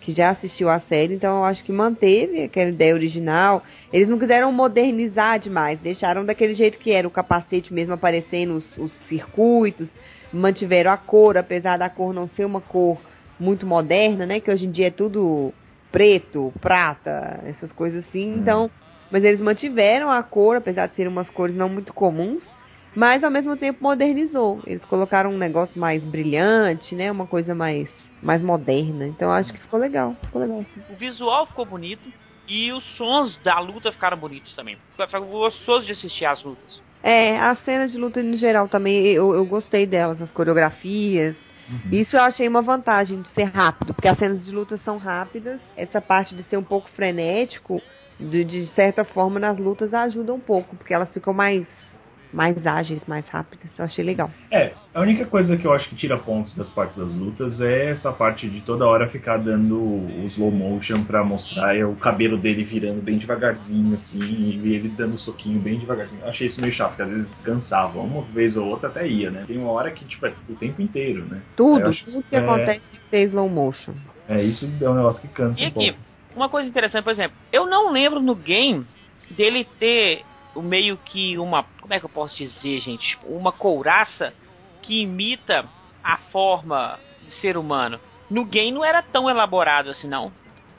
[0.00, 1.14] que já assistiu a série.
[1.14, 3.62] Então eu acho que manteve aquela ideia original.
[3.92, 5.78] Eles não quiseram modernizar demais.
[5.78, 9.94] Deixaram daquele jeito que era o capacete mesmo aparecendo, os, os circuitos.
[10.32, 12.98] Mantiveram a cor, apesar da cor não ser uma cor
[13.38, 14.40] muito moderna, né?
[14.40, 15.52] Que hoje em dia é tudo
[15.92, 18.34] preto, prata, essas coisas assim.
[18.38, 18.70] Então,
[19.10, 22.42] mas eles mantiveram a cor, apesar de serem umas cores não muito comuns,
[22.96, 24.62] mas ao mesmo tempo modernizou.
[24.66, 27.12] Eles colocaram um negócio mais brilhante, né?
[27.12, 27.88] Uma coisa mais
[28.22, 29.06] mais moderna.
[29.06, 30.16] Então acho que ficou legal.
[30.24, 30.82] Ficou legal sim.
[30.88, 32.08] O visual ficou bonito
[32.48, 34.76] e os sons da luta ficaram bonitos também.
[35.10, 36.80] Foi gostoso de assistir as lutas.
[37.02, 41.36] É, as cenas de luta no geral também, eu, eu gostei delas, as coreografias.
[41.90, 45.60] Isso eu achei uma vantagem de ser rápido, porque as cenas de luta são rápidas.
[45.76, 47.80] Essa parte de ser um pouco frenético,
[48.18, 51.66] de, de certa forma, nas lutas ajuda um pouco, porque elas ficam mais
[52.32, 53.70] mais ágeis, mais rápidas.
[53.78, 54.30] Eu achei legal.
[54.50, 57.90] É, a única coisa que eu acho que tira pontos das partes das lutas é
[57.90, 62.64] essa parte de toda hora ficar dando o slow motion pra mostrar o cabelo dele
[62.64, 66.20] virando bem devagarzinho, assim, e ele dando soquinho bem devagarzinho.
[66.22, 67.98] Eu achei isso meio chato, porque às vezes cansava.
[67.98, 69.44] Uma vez ou outra até ia, né?
[69.46, 71.40] Tem uma hora que, tipo, é o tempo inteiro, né?
[71.56, 73.94] Tudo, acho- tudo que é, acontece tem slow motion.
[74.28, 75.98] É, isso é um negócio que cansa E um aqui, pouco.
[76.36, 78.84] uma coisa interessante, por exemplo, eu não lembro no game
[79.30, 81.64] dele ter o meio que uma.
[81.80, 83.08] Como é que eu posso dizer, gente?
[83.08, 84.32] Tipo, Uma couraça
[84.82, 85.64] que imita
[86.02, 87.98] a forma de ser humano.
[88.28, 90.32] No game não era tão elaborado assim, não.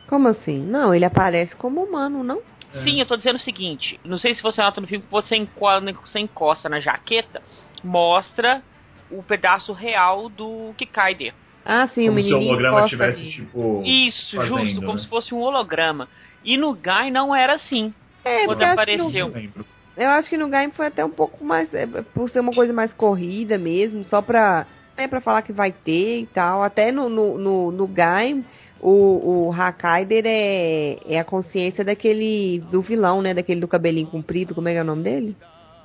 [0.08, 0.60] Como assim?
[0.60, 2.42] Não, ele aparece como humano, não?
[2.84, 5.36] Sim, eu tô dizendo o seguinte: não sei se você nota no filme que você
[5.36, 7.42] encosta, você encosta na jaqueta,
[7.84, 8.64] mostra
[9.12, 11.34] o pedaço real do Kikaider.
[11.66, 13.84] Ah, sim, o Como se o holograma tivesse, tipo.
[13.86, 15.00] Isso, fazendo, justo, como né?
[15.00, 16.10] se fosse um holograma.
[16.44, 17.94] E no Guy não era assim.
[18.24, 19.28] É, Quando porque eu acho, que apareceu.
[19.30, 19.66] no,
[19.98, 21.74] eu acho que no Game foi até um pouco mais.
[21.74, 24.66] é, por ser uma coisa mais corrida mesmo, só pra.
[24.96, 26.62] É pra falar que vai ter e tal.
[26.62, 28.46] Até no, no, no, no Gaim,
[28.80, 32.60] o, o Hakaider é, é a consciência daquele.
[32.72, 33.34] do vilão, né?
[33.34, 34.54] Daquele do cabelinho comprido.
[34.54, 35.36] Como é que é o nome dele?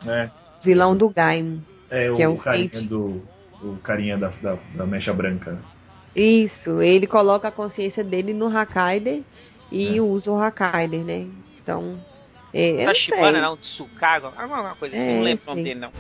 [0.07, 0.29] É,
[0.62, 1.62] Vilão do Gaim.
[1.90, 3.22] é Que é o um carinha do.
[3.62, 5.59] O carinha da, da, da mecha branca.
[6.14, 9.22] Isso, ele coloca a consciência dele no Hakaider
[9.72, 10.01] e É.
[10.01, 11.27] usa o Hakaider, né?
[11.62, 11.98] Então.
[12.52, 13.58] É, eu Tachibana, não, né?
[13.61, 15.90] Tsukage, alguma coisa assim, é, não lembro o nome dele, não.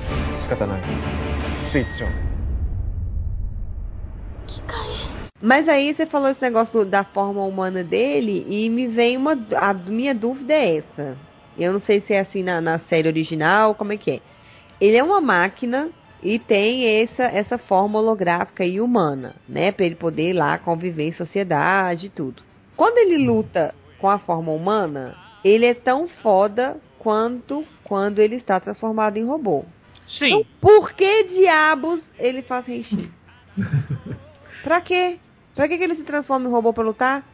[5.40, 9.38] Mas aí você falou esse negócio da forma humana dele e me vem uma.
[9.56, 11.16] A minha dúvida é essa.
[11.56, 14.20] Eu não sei se é assim na, na série original, como é que é.
[14.80, 15.90] Ele é uma máquina
[16.22, 19.70] e tem essa, essa forma holográfica e humana, né?
[19.70, 22.42] Pra ele poder lá conviver em sociedade e tudo.
[22.76, 28.58] Quando ele luta com a forma humana, ele é tão foda quanto quando ele está
[28.60, 29.64] transformado em robô.
[30.08, 33.10] Sim, Por que diabos ele faz Henshin?
[34.62, 35.18] pra quê?
[35.54, 37.24] Pra que, que ele se transforma em robô pra lutar?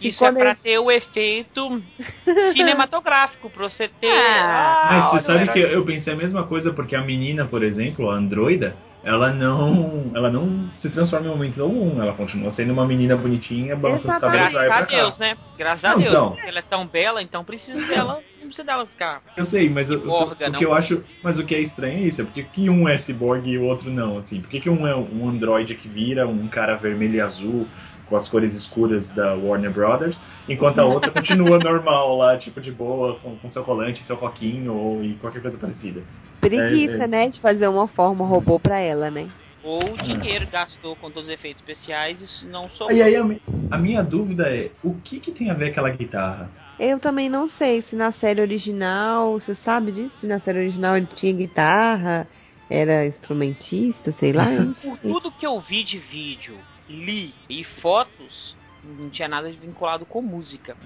[0.00, 1.82] Isso é pra ele- ter o efeito
[2.54, 4.10] cinematográfico, pra você ter.
[4.10, 8.10] Ah, Mas você sabe que eu pensei a mesma coisa, porque a menina, por exemplo,
[8.10, 10.10] a androida, ela não.
[10.14, 12.00] Ela não se transforma em momento algum.
[12.02, 14.96] Ela continua sendo uma menina bonitinha, balançando os cabelos Graças a pra cá.
[14.96, 15.36] Deus, né?
[15.58, 16.06] Graças a Deus.
[16.08, 16.36] então.
[16.46, 18.20] Ela é tão bela, então precisa dela.
[18.44, 19.22] Não precisa dela ficar.
[19.38, 20.58] Eu sei, mas o, o- Ciborga, o não.
[20.58, 21.02] que eu acho.
[21.22, 23.64] Mas o que é estranho é isso, é porque que um é cyborg e o
[23.64, 24.42] outro não, assim?
[24.42, 27.66] Por que, que um é um androide que vira um cara vermelho e azul
[28.08, 32.70] com as cores escuras da Warner Brothers, enquanto a outra continua normal lá, tipo de
[32.70, 36.02] boa, com, com seu colante, seu roquinho ou e qualquer coisa parecida.
[36.40, 37.06] Preguiça, É, é.
[37.06, 37.28] né?
[37.28, 39.28] De fazer uma forma robô pra ela, né?
[39.62, 42.94] Ou o dinheiro gastou com todos os efeitos especiais, isso não sobrou.
[42.94, 43.24] E aí a,
[43.70, 46.50] a minha dúvida é, o que que tem a ver aquela guitarra?
[46.78, 50.12] Eu também não sei se na série original, você sabe disso?
[50.20, 52.28] Se na série original ele tinha guitarra,
[52.68, 54.48] era instrumentista, sei lá.
[54.82, 56.58] Por tudo que eu vi de vídeo,
[56.88, 60.76] li e fotos, não tinha nada vinculado com música.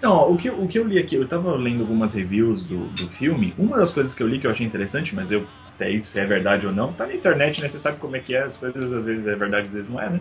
[0.00, 2.86] Não, ó, o que, o que eu li aqui, eu tava lendo algumas reviews do,
[2.88, 5.90] do filme, uma das coisas que eu li que eu achei interessante, mas eu até
[5.90, 7.68] isso se é verdade ou não, tá na internet, né?
[7.68, 10.00] Você sabe como é que é, as coisas às vezes é verdade, às vezes não
[10.00, 10.20] é, né?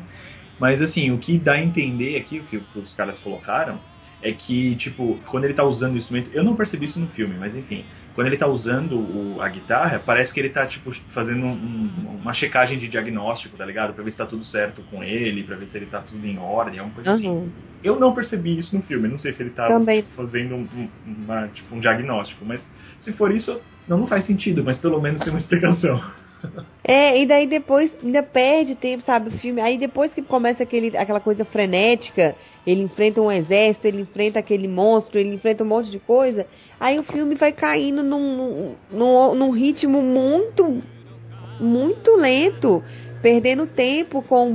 [0.60, 3.80] Mas assim, o que dá a entender aqui, o que os caras colocaram,
[4.22, 7.36] é que, tipo, quando ele tá usando o instrumento, eu não percebi isso no filme,
[7.38, 11.46] mas enfim, quando ele tá usando o- a guitarra, parece que ele tá, tipo, fazendo
[11.46, 13.94] um- um- uma checagem de diagnóstico, tá ligado?
[13.94, 16.38] Pra ver se tá tudo certo com ele, pra ver se ele tá tudo em
[16.40, 17.28] ordem, alguma coisa assim.
[17.28, 17.52] Uhum.
[17.84, 20.04] Eu não percebi isso no filme, não sei se ele tá Também.
[20.16, 22.60] fazendo um, um- uma, tipo, um diagnóstico, mas
[23.00, 26.02] se for isso, não, não faz sentido, mas pelo menos tem uma explicação.
[26.84, 29.60] É, e daí depois ainda perde tempo, sabe, o filme.
[29.60, 32.34] Aí depois que começa aquele, aquela coisa frenética,
[32.66, 36.48] ele enfrenta um exército, ele enfrenta aquele monstro, ele enfrenta um monte de coisa.
[36.80, 40.82] Aí o filme vai caindo num, num, num ritmo muito,
[41.60, 42.82] muito lento.
[43.22, 44.52] Perdendo tempo com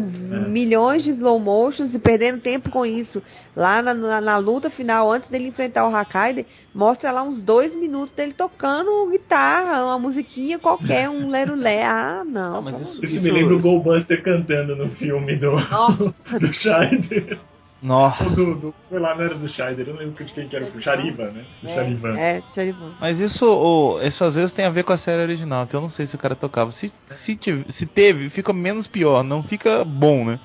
[0.49, 3.23] milhões de slow motions e perdendo tempo com isso.
[3.57, 7.75] Lá na, na, na luta final, antes dele enfrentar o Hakaider, mostra lá uns dois
[7.75, 11.85] minutos dele tocando guitarra, uma musiquinha qualquer, um lerulé.
[11.85, 12.63] Ah, não.
[12.63, 15.51] mas pelo isso- Isso, me lembra o Goldbuster cantando no filme do,
[16.39, 17.39] do Scheider.
[17.83, 18.25] Nossa.
[18.31, 18.75] Do, do.
[18.89, 20.67] Sei lá, não era do Scheider, eu não lembro de quem que era.
[20.67, 21.45] O Charivan, né?
[21.63, 22.17] Do Charivan.
[22.17, 22.93] É, Charivan.
[23.01, 25.81] Mas isso, ô, isso às vezes tem a ver com a série original, que eu
[25.81, 26.71] não sei se o cara tocava.
[26.73, 26.93] Se,
[27.25, 30.39] se, tive- se teve, fica menos pior, não fica bom, né?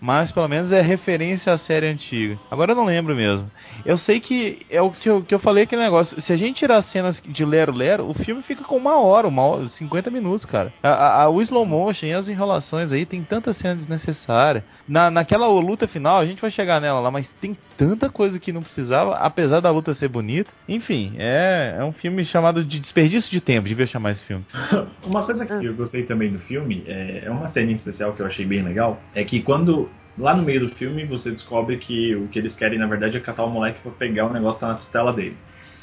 [0.00, 2.38] Mas pelo menos é referência à série antiga.
[2.50, 3.50] Agora eu não lembro mesmo.
[3.84, 6.20] Eu sei que é o que eu, que eu falei aquele negócio.
[6.22, 9.42] Se a gente tirar cenas de Lero Lero, o filme fica com uma hora, uma
[9.42, 10.72] hora, 50 minutos, cara.
[10.82, 14.64] A, a, a o slow motion as enrolações aí tem tanta cena desnecessária.
[14.86, 18.52] Na, naquela luta final, a gente vai chegar nela lá, mas tem tanta coisa que
[18.52, 20.50] não precisava, apesar da luta ser bonita.
[20.68, 24.44] Enfim, é, é um filme chamado de desperdício de tempo, devia chamar esse filme.
[25.04, 28.26] uma coisa que eu gostei também do filme, é, é uma cena especial que eu
[28.26, 29.87] achei bem legal, é que quando
[30.18, 33.20] lá no meio do filme você descobre que o que eles querem na verdade é
[33.20, 35.36] catar o moleque pra pegar o negócio que tá na costela dele.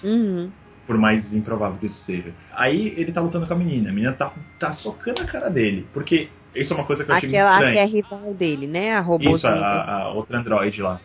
[0.04, 0.52] Uhum.
[0.86, 2.32] Por mais improvável que isso seja.
[2.54, 5.88] Aí ele tá lutando com a menina, a menina tá, tá socando a cara dele.
[5.94, 8.04] Porque isso é uma coisa que eu achei Aquela muito que é estranha.
[8.04, 8.94] rival dele, né?
[8.94, 11.00] A robô Isso, a, a, outra androide lá.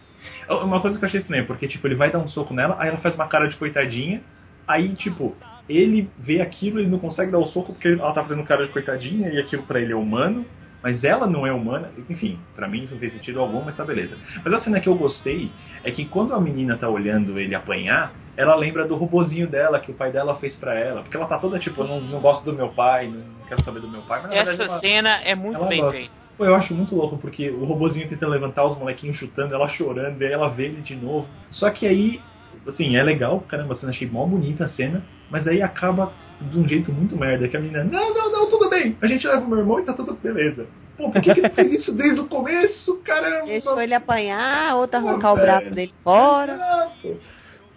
[0.49, 2.89] Uma coisa que eu achei estranha, porque tipo, ele vai dar um soco nela, aí
[2.89, 4.21] ela faz uma cara de coitadinha,
[4.69, 5.35] aí tipo,
[5.69, 8.73] ele vê aquilo, ele não consegue dar o soco porque ela tá fazendo cara de
[8.73, 10.45] coitadinha e aquilo pra ele é humano,
[10.83, 11.91] mas ela não é humana.
[12.09, 14.17] Enfim, pra mim isso não tem sentido algum, mas tá beleza.
[14.45, 15.51] Mas a cena que eu gostei
[15.85, 19.91] é que quando a menina tá olhando ele apanhar, ela lembra do robozinho dela que
[19.91, 21.03] o pai dela fez pra ela.
[21.03, 23.89] Porque ela tá toda tipo, não, não gosto do meu pai, não quero saber do
[23.89, 26.13] meu pai, mas na verdade Essa ela- cena é muito bem feita.
[26.39, 30.23] Pô, eu acho muito louco, porque o robozinho tentando levantar os molequinhos chutando, ela chorando,
[30.23, 31.29] e aí ela vê ele de novo.
[31.51, 32.19] Só que aí,
[32.67, 36.59] assim, é legal, caramba, a cena achei mó bonita a cena, mas aí acaba de
[36.59, 39.45] um jeito muito merda, que a menina, não, não, não, tudo bem, a gente leva
[39.45, 40.67] o meu irmão e tá tudo beleza.
[40.97, 43.47] Pô, por que, que ele fez isso desde o começo, caramba?
[43.47, 45.47] Deixou ele apanhar, outra Pô, arrancar o velho.
[45.47, 46.53] braço dele fora.
[46.55, 47.21] Exato.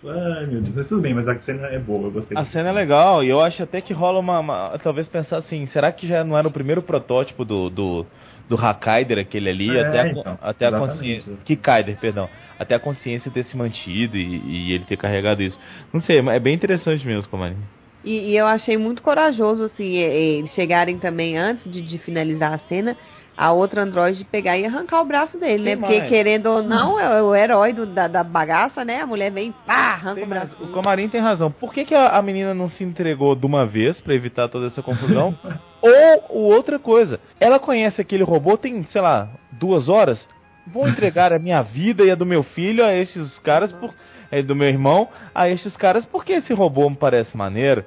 [0.05, 2.37] Ai, meu Deus, mas tudo bem, mas a cena é boa, eu gostei.
[2.37, 2.51] A disso.
[2.51, 5.93] cena é legal e eu acho até que rola uma, uma- Talvez pensar assim: será
[5.93, 7.69] que já não era o primeiro protótipo do.
[7.69, 8.05] do
[8.49, 11.33] do Hakaider, aquele ali, É, até a, então, até a consciência.
[11.45, 12.29] Kikaider, perdão.
[12.59, 15.57] Até a consciência ter se mantido e, e ele ter carregado isso.
[15.93, 17.63] Não sei, é bem interessante mesmo, Comarinho.
[18.03, 22.57] E, e eu achei muito corajoso, assim, eles chegarem também, antes de, de finalizar a
[22.59, 22.97] cena,
[23.35, 25.75] a outra androide pegar e arrancar o braço dele, né?
[25.77, 26.09] Porque, mais.
[26.09, 29.01] querendo ou não, é o herói do- da, da bagaça, né?
[29.01, 30.41] A mulher vem, pá, arranca Tem o mais.
[30.43, 30.73] braço O dele.
[30.73, 31.49] Comarim tem razão.
[31.51, 34.67] Por que, que a, a menina não se entregou de uma vez pra evitar toda
[34.67, 35.35] essa confusão?
[35.81, 40.27] ou, ou outra coisa, ela conhece aquele robô tem, sei lá, duas horas.
[40.67, 43.93] Vou entregar a minha vida e a do meu filho a estes caras por.
[44.37, 47.83] É, do meu irmão a estes caras porque esse robô me parece maneiro,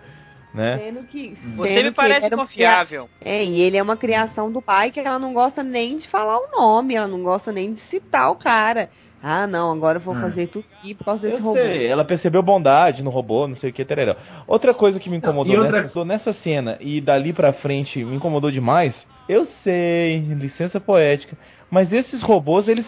[0.55, 0.79] né?
[0.79, 3.09] Sendo que, Você sendo me que parece confiável.
[3.21, 6.09] cria- É, e ele é uma criação do pai que ela não gosta nem de
[6.09, 8.89] falar o nome, ela não gosta nem de citar o cara.
[9.23, 10.21] Ah, não, agora eu vou Hum.
[10.21, 11.59] fazer tudo aqui por causa desse Eu robô.
[11.59, 14.17] sei, ela percebeu bondade no robô, não sei o que, tereré.
[14.47, 18.15] Outra coisa que me incomodou e outra- nessa, nessa cena e dali pra frente me
[18.17, 18.95] incomodou demais,
[19.29, 21.37] eu sei, licença poética,
[21.71, 22.87] mas esses robôs, eles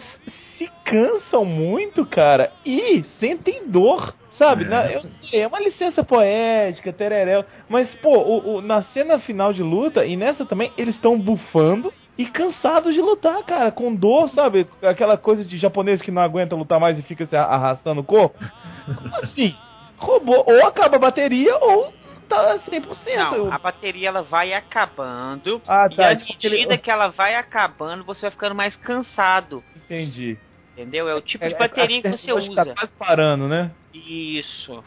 [0.57, 4.63] se cansam muito, cara, e sentem dor, sabe?
[4.63, 4.67] É.
[4.67, 9.53] Na- eu sei, é uma licença poética, tereré, mas, pô, o- o- na cena final
[9.53, 14.29] de luta, e nessa também, eles estão bufando, e cansados de lutar, cara, com dor,
[14.31, 14.67] sabe?
[14.81, 18.37] Aquela coisa de japonês que não aguenta lutar mais e fica se arrastando o corpo.
[18.85, 19.55] Como assim?
[19.97, 21.93] Robô, ou acaba a bateria ou
[22.29, 23.31] tá 100%.
[23.37, 25.61] Não, a bateria ela vai acabando.
[25.67, 28.75] Ah, e tá, à tipo aquele- medida que ela vai acabando, você vai ficando mais
[28.77, 29.63] cansado.
[29.75, 30.37] Entendi.
[30.73, 31.09] Entendeu?
[31.09, 32.73] É o tipo de É- bateria é- que você que tá usa.
[32.75, 33.71] quase parando, né?
[33.93, 34.81] Isso.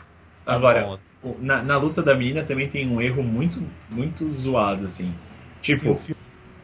[0.46, 5.14] Agora, o- na, na luta da menina também tem um erro muito, muito zoado, assim.
[5.60, 6.14] Tipo, o que,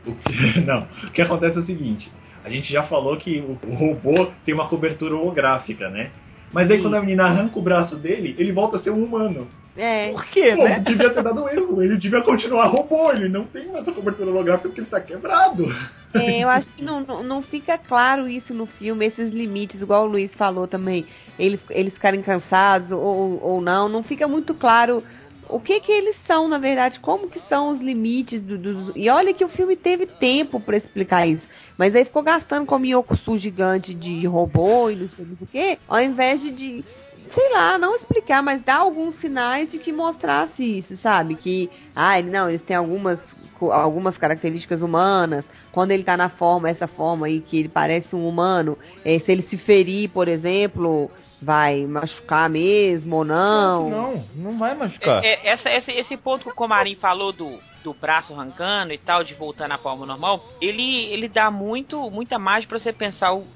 [0.66, 2.10] não, o que acontece é o seguinte:
[2.44, 6.10] a gente já falou que o, o robô tem uma cobertura holográfica, né?
[6.52, 6.84] Mas aí Sim.
[6.84, 9.46] quando a menina arranca o braço dele, ele volta a ser um humano.
[9.78, 10.80] É, Por quê, Pô, né?
[10.80, 14.28] devia ter dado um erro, ele devia continuar robô, ele não tem mais a cobertura
[14.28, 15.72] holográfica porque ele tá quebrado.
[16.14, 20.10] é, eu acho que não, não, fica claro isso no filme, esses limites, igual o
[20.10, 21.06] Luiz falou também,
[21.38, 25.00] eles, eles ficarem cansados ou, ou não, não fica muito claro
[25.48, 28.92] o que que eles são, na verdade, como que são os limites do, dos...
[28.96, 31.46] E olha que o filme teve tempo pra explicar isso,
[31.78, 36.00] mas aí ficou gastando com Myokusu gigante de robô e não sei o que, ao
[36.00, 36.84] invés de, de
[37.32, 41.34] sei lá, não explicar, mas dar alguns sinais de que mostrasse isso, sabe?
[41.34, 43.18] Que, ah, ele, não, eles têm algumas,
[43.60, 45.44] algumas características humanas.
[45.72, 49.32] Quando ele tá na forma, essa forma aí que ele parece um humano, eh, se
[49.32, 51.10] ele se ferir, por exemplo,
[51.40, 53.88] vai machucar mesmo ou não.
[53.88, 55.24] Não, não vai machucar.
[55.24, 58.98] É, é, essa, esse, esse ponto que o Comarim falou do, do braço arrancando e
[58.98, 63.32] tal, de voltar na forma normal, ele, ele dá muito, muita margem pra você pensar
[63.32, 63.46] o,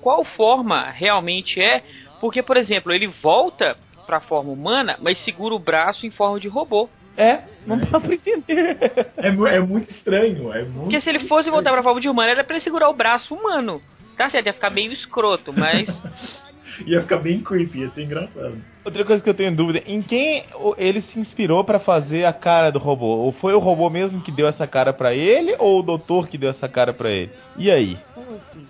[0.00, 1.82] qual forma realmente é.
[2.20, 6.48] Porque, por exemplo, ele volta pra forma humana, mas segura o braço em forma de
[6.48, 6.88] robô.
[7.16, 8.78] É, não dá pra entender.
[9.18, 10.80] É, é muito estranho, é muito.
[10.80, 13.34] Porque se ele fosse voltar pra forma de humano, era pra ele segurar o braço
[13.34, 13.80] humano.
[14.16, 15.88] Tá certo, ia ficar meio escroto, mas.
[16.86, 18.54] Ia ficar bem creepy, ia ser engraçado.
[18.84, 22.32] Outra coisa que eu tenho dúvida, em quem o- ele se inspirou pra fazer a
[22.32, 23.06] cara do robô?
[23.18, 26.38] Ou foi o robô mesmo que deu essa cara pra ele, ou o doutor que
[26.38, 27.30] deu essa cara pra ele?
[27.58, 27.98] E aí?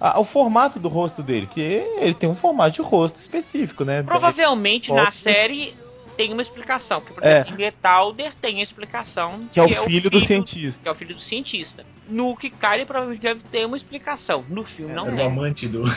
[0.01, 4.03] Ah, o formato do rosto dele, que ele tem um formato de rosto específico, né?
[4.03, 5.75] Provavelmente na série
[6.17, 7.01] tem uma explicação.
[7.01, 7.41] Que, por É.
[7.41, 9.49] exemplo, em Metalder tem a explicação.
[9.53, 10.81] Que é o filho do cientista.
[10.83, 11.85] Que é o filho do cientista.
[12.11, 14.45] No Kikai provavelmente deve ter uma explicação.
[14.49, 15.27] No filme não Era o tem.
[15.27, 15.85] amante do.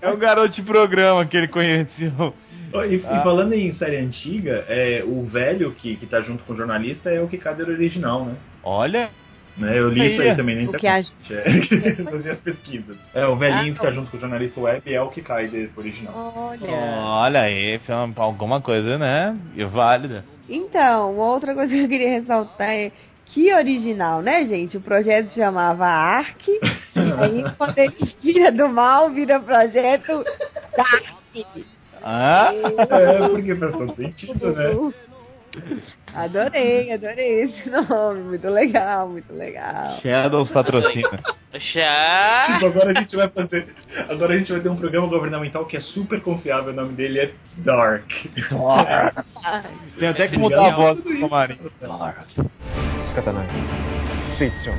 [0.00, 2.34] É o garoto de programa que ele conheceu.
[2.88, 3.22] E, e Ah.
[3.22, 7.20] falando em série antiga, é, o velho que, que tá junto com o jornalista é
[7.20, 8.34] o Kikader original, né?
[8.62, 9.08] Olha,
[9.56, 11.12] Né, Eu li isso Aí, também na O que internet.
[11.30, 11.32] a...
[11.32, 12.98] É, fazia as pesquisas.
[13.14, 16.12] É, o velhinho Ah, que tá junto com o jornalista web é o Kikader original.
[16.36, 16.68] Olha.
[16.70, 17.80] olha aí,
[18.16, 19.34] alguma coisa, né?
[19.70, 20.24] Válida.
[20.48, 22.92] Então, uma outra coisa que eu queria ressaltar é
[23.26, 24.76] que original, né, gente?
[24.76, 26.60] O projeto chamava ARC, e
[26.94, 30.24] aí quando ele vira do mal, vira projeto
[30.76, 31.16] Dark.
[32.02, 34.72] Ah, É, porque faz todo sentido, né?
[36.15, 38.19] Adorei, adorei esse nome.
[38.21, 39.97] Muito legal, muito legal.
[40.01, 41.19] Shadows patrocina.
[41.73, 42.53] Já.
[42.55, 43.67] Tipo, agora a gente vai fazer.
[44.09, 47.19] Agora a gente vai ter um programa governamental que é super confiável, o nome dele
[47.19, 48.09] é Dark.
[49.99, 51.57] Tem até que mudar a voz do Tomarin.
[53.03, 53.47] 仕方ない
[54.25, 54.77] スイッチオン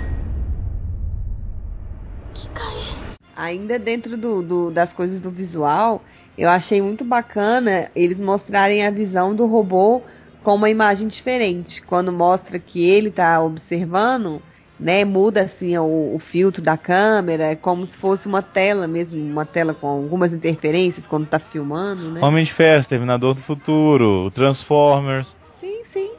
[3.37, 6.03] Ainda dentro do, do- das coisas do visual,
[6.37, 10.03] eu achei muito bacana eles mostrarem a visão do robô
[10.48, 11.82] com uma imagem diferente.
[11.82, 14.42] Quando mostra que ele tá observando,
[14.80, 19.22] né, muda assim o, o filtro da câmera, é como se fosse uma tela mesmo,
[19.30, 22.22] uma tela com algumas interferências quando tá filmando, né?
[22.24, 25.36] Homem de Festa, Terminador do Futuro, Transformers.
[25.60, 26.12] Sim, sim.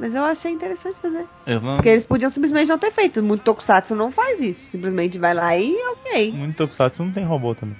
[0.00, 1.24] Mas eu achei interessante fazer.
[1.46, 1.76] Não...
[1.76, 3.22] Porque eles podiam simplesmente não ter feito.
[3.22, 4.68] Muito Tokusatsu não faz isso.
[4.72, 6.32] Simplesmente vai lá e ok.
[6.32, 7.76] Muito Tokusatsu não tem robô também.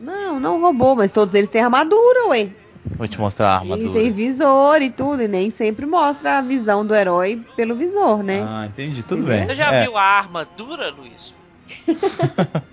[0.00, 2.50] Não, não roubou, mas todos eles têm armadura, ué.
[2.96, 4.12] Vou te mostrar a E tem armadura.
[4.12, 8.44] visor e tudo, e nem sempre mostra a visão do herói pelo visor, né?
[8.46, 9.46] Ah, entendi, tudo bem.
[9.46, 9.84] Você já É.
[9.84, 11.32] viu a armadura, Luiz?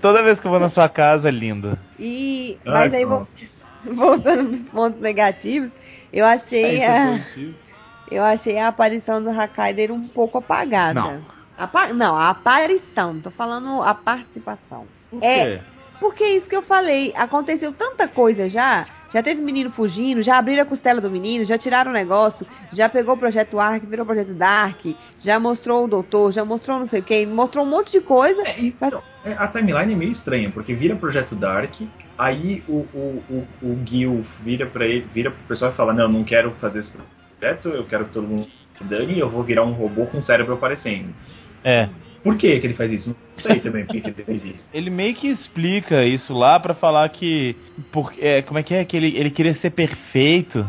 [0.00, 1.78] Toda vez que eu vou na sua casa, é lindo.
[1.98, 2.58] E.
[2.66, 3.04] Ai, Mas aí,
[3.94, 5.70] voltando pros pontos negativos,
[6.12, 7.14] eu achei É, a.
[7.16, 7.22] é.
[8.10, 11.00] Eu achei a aparição do Hakaider um pouco apagada.
[11.00, 11.22] Não.
[11.56, 14.86] Apa- não, a aparição, tô falando a participação.
[15.10, 15.60] Por É?
[16.02, 18.84] Porque é isso que eu falei, aconteceu tanta coisa já.
[19.12, 22.88] Já teve menino fugindo, já abriram a costela do menino, já tiraram o negócio, já
[22.88, 24.84] pegou o projeto Ark, virou o projeto Dark,
[25.22, 28.42] já mostrou o doutor, já mostrou não sei o que, mostrou um monte de coisa.
[28.44, 31.72] É, então, é, a timeline é meio estranha, porque vira Projeto Dark,
[32.18, 36.08] aí o, o, o, o Gil vira pra ele, vira pro pessoal e fala, não,
[36.08, 39.62] não quero fazer esse projeto, eu quero que todo mundo se dane, eu vou virar
[39.62, 41.14] um robô com cérebro aparecendo.
[41.62, 41.88] É.
[42.24, 43.14] Por que, que ele faz isso?
[43.42, 44.64] Sei também por que, fez isso.
[44.72, 47.56] Ele meio que explica isso lá pra falar que.
[47.90, 48.84] Por, é, como é que é?
[48.84, 50.66] Que ele, ele queria ser perfeito.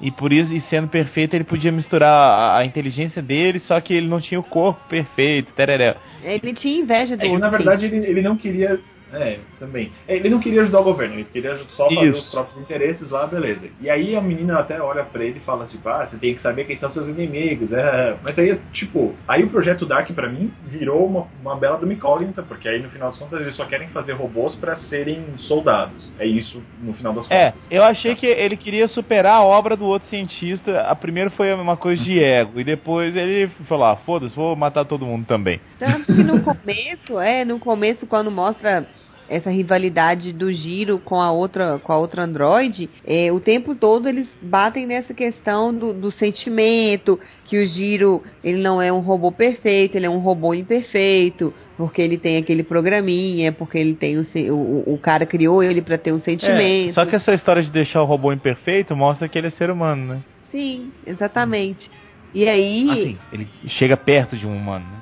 [0.00, 3.94] E por isso, e sendo perfeito, ele podia misturar a, a inteligência dele, só que
[3.94, 5.96] ele não tinha o corpo perfeito, tereré.
[6.22, 7.40] Ele tinha inveja do É outro.
[7.40, 8.78] na verdade ele, ele não queria.
[9.12, 9.92] É, também.
[10.08, 12.18] É, Ele não queria ajudar o governo, ele queria só fazer Isso.
[12.18, 13.68] os próprios interesses lá, beleza.
[13.80, 16.42] E aí a menina até olha pra ele e fala tipo, ah, você tem que
[16.42, 17.72] saber quem são seus inimigos.
[17.72, 18.16] É.
[18.22, 22.42] Mas aí, tipo, aí o projeto Dark pra mim virou uma, uma bela do incógnita,
[22.42, 26.10] porque aí no final das contas eles só querem fazer robôs pra serem soldados.
[26.18, 27.66] É isso no final das É, contas.
[27.70, 30.80] eu achei que ele queria superar a obra do outro cientista.
[30.80, 34.84] A primeira foi uma coisa de ego, e depois ele falou: ah, foda-se, vou matar
[34.84, 35.60] todo mundo também.
[35.78, 38.84] Tanto que no começo, é, no começo, quando mostra
[39.28, 44.08] essa rivalidade do Giro com a outra, com a outra Android, é, o tempo todo
[44.08, 49.32] eles batem nessa questão do, do sentimento, que o Giro ele não é um robô
[49.32, 54.24] perfeito, ele é um robô imperfeito, porque ele tem aquele programinha, porque ele tem o,
[54.52, 56.90] o, o cara criou ele para ter um sentimento.
[56.90, 59.70] É, só que essa história de deixar o robô imperfeito mostra que ele é ser
[59.70, 60.22] humano, né?
[60.50, 61.90] Sim, exatamente.
[62.34, 64.95] E aí, Assim, ele chega perto de um humano, né?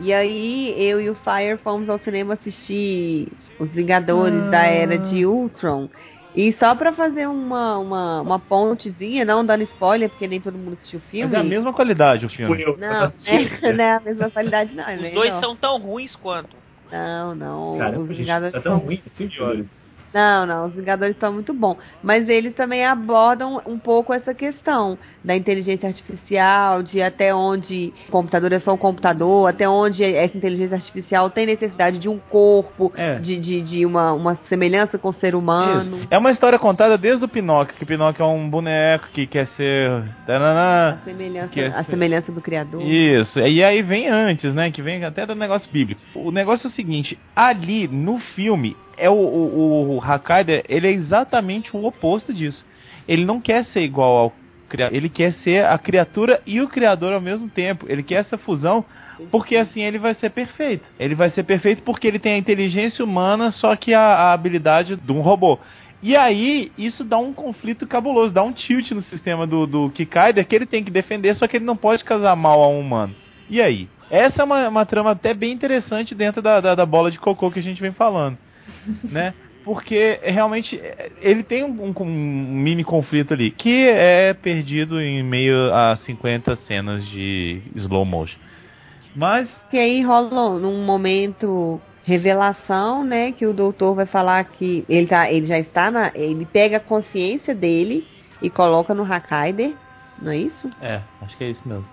[0.00, 3.28] E aí, eu e o Fire fomos ao cinema assistir
[3.58, 5.88] Os Vingadores da Era de Ultron.
[6.34, 10.74] E só pra fazer uma, uma, uma pontezinha, não dando spoiler, porque nem todo mundo
[10.74, 11.24] assistiu o filme.
[11.32, 12.62] Mas é a mesma qualidade o Tipo, filme.
[12.62, 14.84] eu, Não, é, não é a mesma qualidade, não.
[14.88, 15.40] é Os bem dois não.
[15.40, 16.56] são tão ruins quanto.
[16.90, 17.78] Não, não.
[17.78, 19.66] Caramba, Os Vingadores tá tão são- ruim assim, senhores.
[20.12, 21.76] Não, não, os Vingadores estão muito bom.
[22.02, 28.10] Mas eles também abordam um pouco essa questão da inteligência artificial, de até onde o
[28.10, 32.92] computador é só um computador, até onde essa inteligência artificial tem necessidade de um corpo,
[32.96, 33.18] É.
[33.18, 35.98] de, de, de uma, uma semelhança com o ser humano.
[35.98, 36.08] Isso.
[36.10, 40.02] É uma história contada desde o Pinóquio, que Pinóquio é um boneco que quer ser.
[40.26, 40.98] Tananã.
[41.00, 41.46] A semelhança,
[41.78, 42.82] a ser- semelhança do criador.
[42.82, 44.70] Isso, e aí vem antes, né?
[44.70, 46.00] Que vem até do negócio bíblico.
[46.14, 50.92] O negócio é o seguinte: ali no filme, é o, o, o Hakaider, ele é
[50.92, 52.64] exatamente o oposto disso.
[53.08, 54.32] Ele não quer ser igual ao
[54.68, 57.86] criador, ele quer ser a criatura e o criador ao mesmo tempo.
[57.88, 58.84] Ele quer essa fusão.
[59.30, 60.84] Porque assim ele vai ser perfeito.
[60.98, 64.96] Ele vai ser perfeito porque ele tem a inteligência humana, só que a, a habilidade
[64.96, 65.58] de um robô.
[66.02, 70.46] E aí, isso dá um conflito cabuloso, dá um tilt no sistema do, do Kikaider
[70.46, 73.14] que ele tem que defender, só que ele não pode casar mal a um humano.
[73.50, 73.86] E aí?
[74.10, 77.50] Essa é uma, uma trama até bem interessante dentro da, da, da bola de cocô
[77.50, 78.38] que a gente vem falando,
[79.04, 79.34] né?
[79.64, 85.72] Porque realmente é, ele tem um, um- mini conflito ali, que é perdido em meio
[85.74, 88.38] a 50 cenas de slow motion.
[89.14, 93.32] Mas Que aí rola num momento revelação, né?
[93.32, 96.10] Que o doutor vai falar que ele, tá, ele já está na.
[96.14, 98.04] Ele pega a consciência dele
[98.40, 99.72] e coloca no Hakaider,
[100.22, 100.70] não é isso?
[100.80, 101.84] É, acho que é isso mesmo.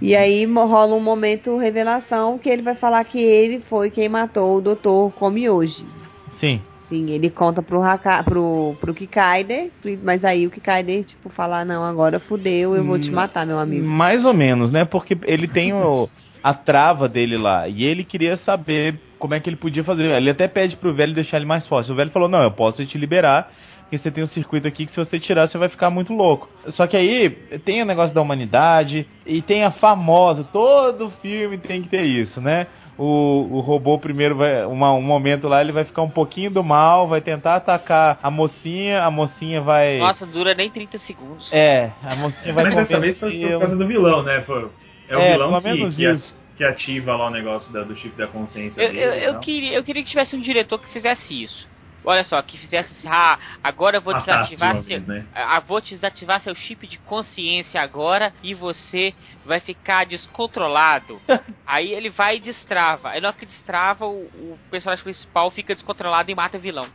[0.00, 4.56] E aí rola um momento revelação que ele vai falar que ele foi quem matou
[4.56, 5.99] o doutor Komioji.
[6.40, 6.60] Sim.
[6.88, 9.70] Sim, ele conta pro, Haka, pro, pro Kikaider,
[10.02, 13.86] mas aí o Kikaider, tipo, fala, não, agora fudeu, eu vou te matar, meu amigo.
[13.86, 14.84] Mais ou menos, né?
[14.84, 16.08] Porque ele tem o,
[16.42, 17.68] a trava dele lá.
[17.68, 20.04] E ele queria saber como é que ele podia fazer.
[20.04, 21.92] Ele até pede pro velho deixar ele mais forte.
[21.92, 23.48] O velho falou: Não, eu posso te liberar.
[23.90, 26.48] Porque você tem um circuito aqui que se você tirar, você vai ficar muito louco.
[26.68, 27.28] Só que aí
[27.64, 29.04] tem o negócio da humanidade.
[29.26, 30.44] E tem a famosa.
[30.44, 32.68] Todo filme tem que ter isso, né?
[32.96, 34.64] O, o robô primeiro vai.
[34.66, 38.30] Uma, um momento lá ele vai ficar um pouquinho do mal, vai tentar atacar a
[38.30, 39.98] mocinha, a mocinha vai.
[39.98, 41.52] Nossa, não dura nem 30 segundos.
[41.52, 44.42] É, a mocinha vai Mas dessa vez foi por causa do vilão, né?
[44.46, 44.68] Foi-
[45.08, 46.46] é o É, vilão pelo que, menos que, isso.
[46.56, 49.02] que ativa lá o negócio da- do chip da consciência Eu, dele.
[49.02, 49.40] eu, eu tal.
[49.40, 51.68] queria, eu queria que tivesse um diretor que fizesse isso.
[52.04, 55.26] Olha só, que fizesse assim, ah, agora eu vou Matasse desativar de uma seu, né?
[55.34, 61.20] ah, vou desativar seu chip de consciência agora e você vai ficar descontrolado.
[61.66, 63.10] Aí ele vai e destrava.
[63.10, 66.86] Aí na hora que destrava, o, o personagem principal fica descontrolado e mata o vilão.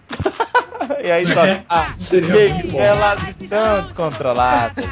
[1.03, 1.41] E aí só.
[1.69, 2.81] Ah, Seria muito que bom.
[2.81, 4.85] elas estão descontroladas.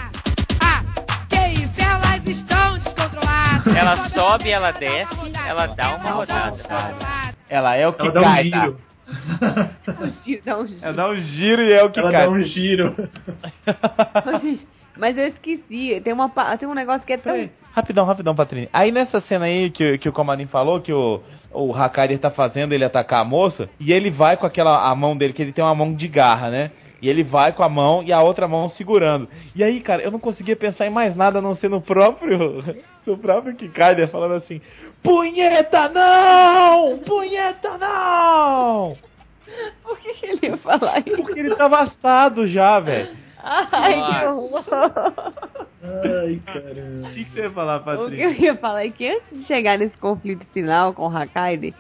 [3.76, 5.16] Ela sobe, ela desce,
[5.48, 6.56] ela dá uma rodada.
[7.50, 8.72] Ela é o que Ela dá um cai, tá?
[10.24, 10.42] Giro.
[10.46, 12.26] Dá um Ela dá um giro e é o que Ela cai.
[12.26, 12.96] dá um giro.
[14.98, 17.50] Mas eu esqueci, tem, uma, tem um negócio que é tão.
[17.74, 18.70] Rapidão, rapidão, Patrícia.
[18.72, 21.20] Aí nessa cena aí que, que o Comarim falou, que o,
[21.52, 25.18] o Hakari tá fazendo ele atacar a moça, e ele vai com aquela a mão
[25.18, 26.72] dele, que ele tem uma mão de garra, né?
[27.04, 29.28] E ele vai com a mão e a outra mão segurando.
[29.54, 32.64] E aí, cara, eu não conseguia pensar em mais nada a não ser no próprio.
[33.06, 34.62] No próprio Kikaider falando assim:
[35.04, 36.98] Punheta não!
[37.00, 38.94] Punheta não!
[39.84, 41.18] Por que, que ele ia falar isso?
[41.18, 43.10] Porque ele tava assado já, velho.
[43.44, 44.64] Ai, que horror.
[45.84, 47.10] Ai, O caramba.
[47.10, 48.42] que, que você ia falar, O que eu Patrícia?
[48.46, 51.74] ia falar é que antes de chegar nesse conflito final com o Hakaider,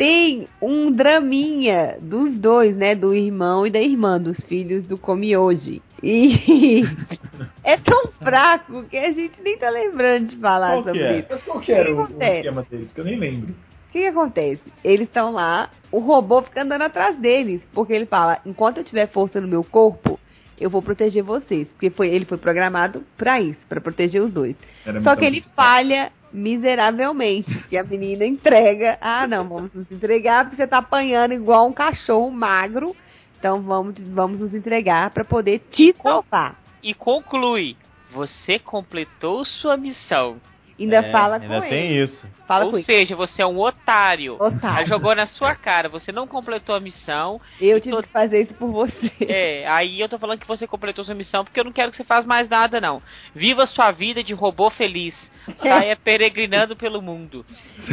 [0.00, 2.94] tem um draminha dos dois, né?
[2.94, 5.82] Do irmão e da irmã, dos filhos do Komioji.
[6.02, 6.82] E
[7.62, 11.18] é tão fraco que a gente nem tá lembrando de falar Qual sobre é?
[11.18, 11.26] isso.
[11.28, 12.36] Mas qual que era O o, que o acontece?
[12.38, 12.92] esquema deles?
[12.94, 13.50] Que eu nem lembro.
[13.50, 14.62] O que, que acontece?
[14.82, 19.06] Eles estão lá, o robô fica andando atrás deles, porque ele fala: enquanto eu tiver
[19.06, 20.18] força no meu corpo,
[20.58, 21.68] eu vou proteger vocês.
[21.68, 24.56] Porque foi, ele foi programado pra isso, pra proteger os dois.
[24.86, 27.58] Era Só que ele falha miseravelmente.
[27.68, 28.98] Que a menina entrega.
[29.00, 32.94] Ah, não, vamos nos entregar porque você tá apanhando igual um cachorro magro.
[33.38, 36.60] Então vamos, vamos nos entregar pra poder te salvar.
[36.82, 37.76] E conclui:
[38.12, 40.40] Você completou sua missão.
[40.80, 42.04] Ainda É, fala ainda com tem ele.
[42.04, 42.26] isso.
[42.48, 42.84] Fala Ou com ele.
[42.86, 44.34] seja, você é um otário.
[44.40, 44.78] Otário.
[44.78, 47.40] Ela jogou na sua cara, você não completou a missão.
[47.60, 49.12] Eu tive que fazer isso por você.
[49.20, 51.96] É, aí eu tô falando que você completou sua missão porque eu não quero que
[51.98, 53.00] você faça mais nada, não.
[53.34, 55.14] Viva sua vida de robô feliz.
[55.56, 57.44] Saia peregrinando pelo mundo.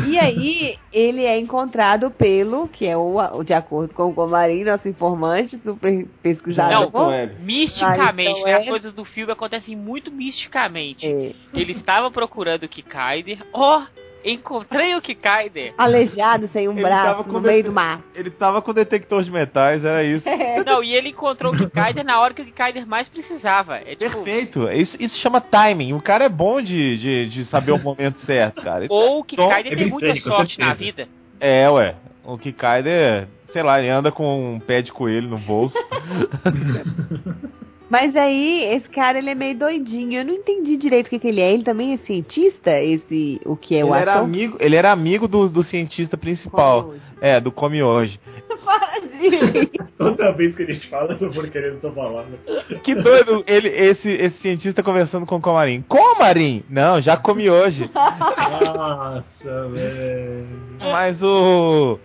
[0.08, 4.88] E aí, ele é encontrado pelo, que é o, de acordo com o Comarim, nosso
[4.88, 6.92] informante, super pesquisador.
[6.92, 7.36] Não, Web.
[7.42, 8.52] misticamente, Ah, então né?
[8.52, 11.06] é- as coisas do filme acontecem muito misticamente.
[11.06, 13.40] É, Ele estava procurando o Kikaider.
[13.54, 13.84] Ó,
[14.24, 15.74] encontrei o Kikaider.
[15.78, 18.02] aleijado, sem um Ele braço, tava com no meio do mar.
[18.14, 20.26] Ele tava com detector de metais, era isso.
[20.66, 23.78] Não, e ele encontrou o Kikaider na hora que o Kikaider mais precisava.
[23.78, 24.70] É tipo, Perfeito.
[24.70, 25.94] Isso, isso chama timing.
[25.94, 28.86] O cara é bom de, de, de saber o momento certo, cara.
[28.86, 31.08] Isso ou o Kikaider é tem muita sorte na vida.
[31.40, 31.96] É, ué.
[32.24, 35.78] O Kikaider, sei lá, ele anda com um pé de coelho no bolso.
[37.90, 40.20] Mas aí, esse cara, ele é meio doidinho.
[40.20, 41.54] Eu não entendi direito o que, que ele é.
[41.54, 42.72] Ele também é cientista?
[42.72, 44.24] Esse, o que é o ele, era ator?
[44.26, 46.94] amigo, ele era amigo do, do cientista principal.
[47.22, 48.20] É, do Come Hoje.
[48.64, 52.38] Para de- Toda vez que a gente fala, eu vou querendo essa palavra.
[52.84, 55.82] Que doido, ele, esse, esse cientista conversando com o Comarim.
[55.88, 56.64] Comarim?
[56.70, 57.90] Não, já comi hoje.
[57.96, 60.48] Nossa, velho.
[60.80, 61.98] Mas o.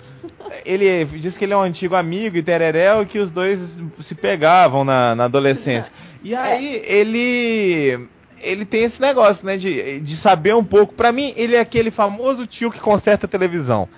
[0.64, 3.58] Ele diz que ele é um antigo amigo e tereréu e que os dois
[4.02, 5.90] se pegavam na, na adolescência.
[6.24, 8.06] E aí ele.
[8.40, 10.94] Ele tem esse negócio, né, de, de saber um pouco.
[10.94, 13.88] Pra mim, ele é aquele famoso tio que conserta a televisão.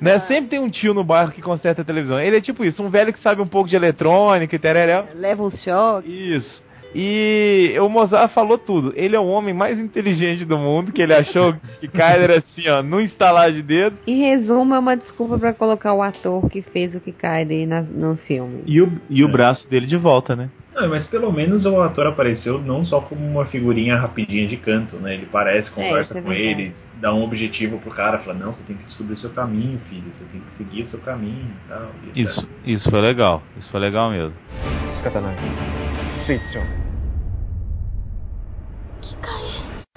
[0.00, 0.18] Né?
[0.20, 2.20] Sempre tem um tio no bairro que conserta a televisão.
[2.20, 5.04] Ele é tipo isso, um velho que sabe um pouco de eletrônica e tereréu.
[5.14, 6.08] Leva um choque.
[6.08, 6.62] Isso.
[6.94, 8.92] E o Mozart falou tudo.
[8.94, 12.68] Ele é o homem mais inteligente do mundo, que ele achou que Kyler era assim,
[12.68, 13.96] ó, no instalar de dedo.
[14.06, 18.16] Em resumo, é uma desculpa pra colocar o ator que fez o Kikaide na, no
[18.16, 18.62] filme.
[18.66, 20.50] E o, e o braço dele de volta, né?
[20.74, 24.96] Não, mas pelo menos o ator apareceu não só como uma figurinha rapidinha de canto,
[24.96, 25.14] né?
[25.14, 26.62] Ele parece, conversa isso é com verdade.
[26.62, 30.12] eles, dá um objetivo pro cara, fala, não, você tem que descobrir seu caminho, filho,
[30.12, 31.90] você tem que seguir o seu caminho e tal.
[32.14, 32.22] e.
[32.22, 33.40] Isso, isso foi legal.
[33.56, 34.34] Isso foi legal mesmo.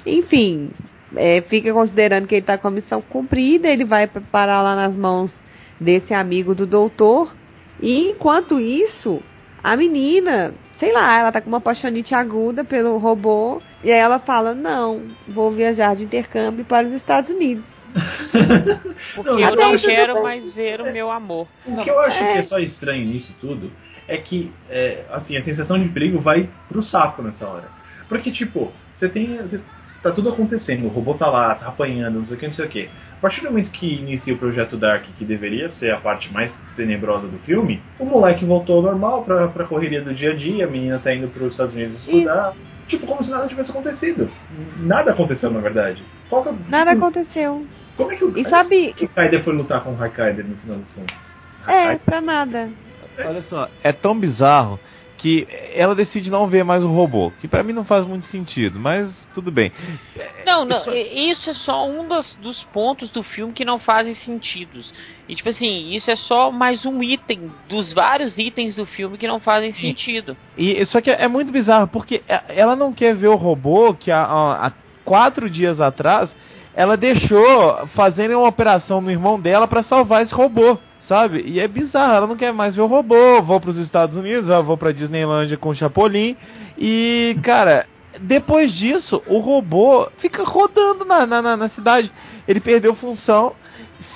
[0.05, 0.69] Enfim,
[1.15, 4.75] é, fica considerando que ele tá com a missão cumprida, ele vai pa- parar lá
[4.75, 5.31] nas mãos
[5.79, 7.33] desse amigo do doutor.
[7.81, 9.21] E enquanto isso,
[9.63, 13.61] a menina, sei lá, ela tá com uma paixonite aguda pelo robô.
[13.83, 17.65] E aí ela fala: Não, vou viajar de intercâmbio para os Estados Unidos.
[19.15, 21.47] Porque Não, eu não tudo quero mais ver o meu amor.
[21.65, 23.71] O que eu acho que é só estranho nisso tudo
[24.07, 27.69] é que, é, assim, a sensação de perigo vai pro saco nessa hora.
[28.07, 29.37] Porque, tipo, você tem.
[29.37, 29.59] Você,
[30.01, 32.65] tá tudo acontecendo, o robô tá lá, tá apanhando, não sei o que, não sei
[32.65, 32.89] o que.
[33.17, 36.53] A partir do momento que inicia o projeto Dark, que deveria ser a parte mais
[36.75, 40.65] tenebrosa do filme, o moleque voltou ao normal pra, pra correria do dia a dia,
[40.65, 42.53] a menina tá indo pros Estados Unidos estudar.
[42.87, 44.29] Tipo, como se nada tivesse acontecido.
[44.77, 46.01] Nada aconteceu, na verdade.
[46.29, 47.65] Qual que é- Nada aconteceu.
[47.97, 48.93] Como é que o E sabe.
[48.93, 51.15] que o Kaider foi lutar com o Raikaider no final das contas?
[51.67, 52.69] É, pra nada.
[53.25, 54.79] Olha só, é tão bizarro
[55.17, 58.79] que ela decide não ver mais o robô, que pra mim não faz muito sentido,
[58.79, 59.71] mas tudo bem.
[60.45, 64.13] Não, não, Isso- isso é só um dos, dos pontos do filme que não fazem
[64.15, 64.93] sentidos.
[65.27, 69.27] E tipo assim, isso é só mais um item dos vários itens do filme que
[69.27, 70.37] não fazem sentido.
[70.57, 74.11] E só que é muito bizarro, porque é- ela não quer ver o robô que
[74.11, 74.71] há, há- há
[75.03, 76.29] quatro dias atrás
[76.75, 80.77] ela deixou fazendo uma operação no irmão dela pra salvar esse robô.
[81.07, 81.41] Sabe?
[81.45, 83.41] E é bizarro, ela não quer mais ver o robô.
[83.41, 86.35] Vou pros Estados Unidos, vou pra Disneylandia com o Chapolin.
[86.77, 87.85] E, cara,
[88.19, 92.11] depois disso, o robô fica rodando na, na, na- cidade.
[92.47, 93.53] Ele perdeu função.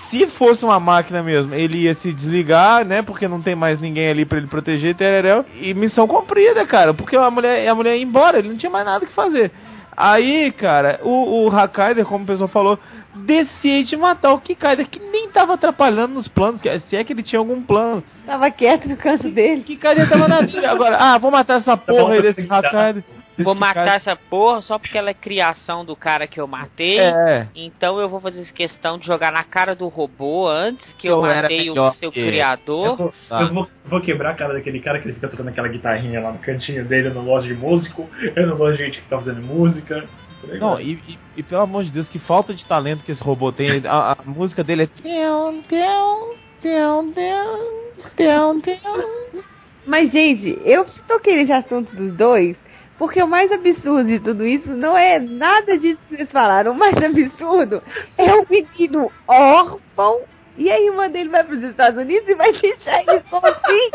[0.10, 3.02] Se fosse uma máquina mesmo, ele ia se desligar, né?
[3.02, 5.46] Porque não tem mais ninguém ali pra ele proteger, tereréu.
[5.62, 6.94] E missão cumprida, cara.
[6.94, 9.50] Porque a mulher, a mulher ia embora, ele não tinha mais nada que fazer.
[9.96, 12.80] Aí, cara, o, o Hakaider, como o pessoal falou,
[13.14, 17.40] decide matar o Kikaider, que nem tava atrapalhando nos planos, se é que ele tinha
[17.40, 18.04] algum plano.
[18.26, 19.64] Tava quieto no canto dele.
[19.64, 20.98] Kikaider tava na dele agora.
[20.98, 23.04] Ah, vou matar essa porra aí desse Hakaider.
[23.40, 23.96] Vou matar Kikaider.
[23.96, 27.00] essa porra só porque ela é criação do cara que eu matei.
[27.00, 27.48] É.
[27.56, 31.22] Então eu vou fazer questão de jogar na cara do robô antes que eu, Eu
[31.22, 32.28] matei o seu que ele.
[32.28, 32.98] Eu criador.
[32.98, 33.42] vou, Tá.
[33.42, 36.32] eu vou- vou quebrar a cara daquele cara que ele fica tocando aquela guitarrinha lá
[36.32, 37.08] no cantinho dele.
[37.10, 40.04] Eu não gosto de músico, eu não gosto de gente que tá fazendo música.
[40.50, 43.24] Aí Não, e, e- e pelo amor de Deus, que falta de talento que esse
[43.24, 43.86] robô tem.
[43.86, 44.88] A, a música dele é.
[44.88, 49.44] Teu, teu, teu, teu, teu, teu.
[49.86, 52.56] Mas, gente, eu toquei nesse assunto dos dois,
[53.02, 56.72] porque o mais absurdo de tudo isso não é nada disso que vocês falaram.
[56.72, 57.82] O mais absurdo
[58.16, 60.22] é o menino órfão.
[60.56, 63.92] E a irmã dele vai para os Estados Unidos e vai deixar ele sozinho.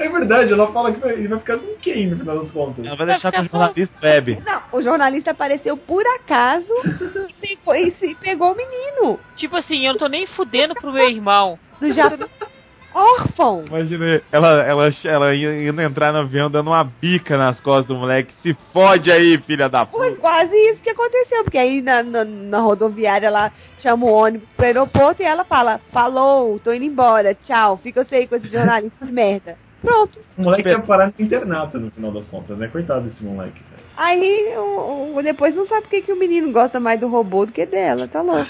[0.00, 2.84] É verdade, ela fala que vai, ele vai ficar com quem no final das contas?
[2.84, 4.42] Ela vai deixar com o jornalista web.
[4.44, 9.92] Não, o jornalista apareceu por acaso e pegou, e pegou o menino Tipo assim, eu
[9.92, 11.56] não tô nem fudendo pro meu irmão.
[11.80, 12.28] do Japão.
[12.94, 13.64] Órfão.
[13.66, 17.96] Imagina ela, ela, ela ia- indo entrar no avião dando uma bica nas costas do
[17.96, 18.34] moleque.
[18.42, 20.20] Se fode aí, filha da Foi puta.
[20.20, 24.66] quase isso que aconteceu, porque aí na, na, na rodoviária ela chama o ônibus pro
[24.66, 29.04] aeroporto e ela fala, falou, tô indo embora, tchau, fica você aí com esse jornalista
[29.06, 29.56] de merda.
[29.80, 30.20] Pronto.
[30.38, 32.68] O moleque ia parar no internato no final das contas, né?
[32.68, 33.60] Coitado desse moleque.
[33.68, 33.82] velho.
[33.96, 37.44] Aí o, o- depois não sabe por que, que o menino gosta mais do robô
[37.46, 38.48] do que dela, tá louco.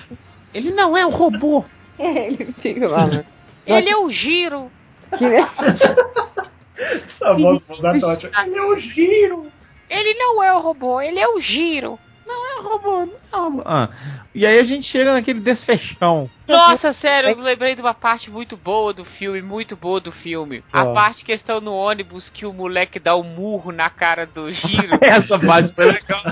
[0.53, 1.64] Ele não é um robô.
[1.99, 3.24] Ele fica falando.
[3.67, 4.71] Ele é o giro.
[5.17, 5.25] Que?
[6.83, 8.45] Essa voz tá.
[8.45, 9.47] Ele é o giro!
[9.89, 11.99] Ele não é o robô, ele é o giro.
[12.27, 13.63] Não é robô, não é robô.
[13.67, 13.91] Ah.
[14.35, 16.31] E aí a gente chega naquele desfechão.
[16.49, 20.65] Nossa, sério, eu lembrei de uma parte muito boa do filme, muito boa do filme.
[20.73, 24.51] A parte que estão no ônibus que o moleque dá um murro na cara do
[24.51, 24.99] Giro.
[25.03, 26.23] Essa parte foi legal.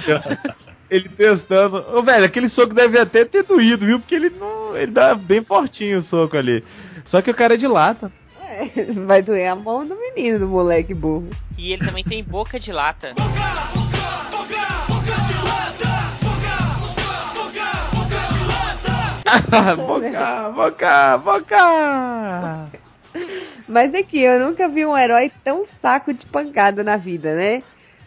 [0.91, 1.77] Ele testando.
[1.97, 4.01] Ô, velho, aquele soco deve até ter doído, viu?
[4.01, 4.77] Porque ele não.
[4.77, 6.65] Ele dá bem fortinho o soco ali.
[7.07, 8.11] Só que o cara é de lata.
[8.43, 8.65] É,
[9.07, 11.31] vai doer a mão do menino, do moleque burro.
[11.57, 13.13] E ele também tem boca de lata.
[19.77, 22.71] boca, boca, boca!
[23.69, 27.63] Mas aqui, eu nunca vi um herói tão saco de pancada na vida, né?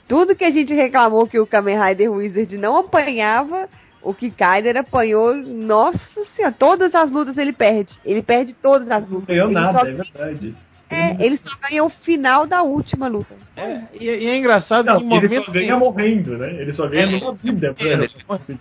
[0.07, 3.69] Tudo que a gente reclamou que o Kamen Rider Wizard não apanhava,
[4.01, 5.33] o Kikaider apanhou.
[5.35, 5.99] Nossa
[6.35, 7.93] senhora, todas as lutas ele perde.
[8.05, 9.27] Ele perde todas as Não lutas.
[9.27, 10.55] ganhou Ele nada, só- é verdade.
[10.89, 13.33] É, ele só ganha o final da última luta.
[13.57, 16.53] É, e, e é engraçado Não, que ele momento só ganha morrendo, né?
[16.61, 17.75] Ele só ganha numa vida.
[17.79, 18.55] É,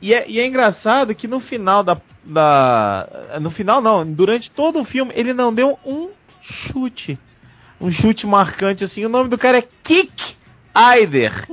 [0.00, 3.06] E é, e é engraçado que no final da, da.
[3.38, 6.08] No final não, durante todo o filme ele não deu um
[6.40, 7.18] chute.
[7.78, 9.04] Um chute marcante assim.
[9.04, 10.36] O nome do cara é Kick
[10.74, 11.46] Aider.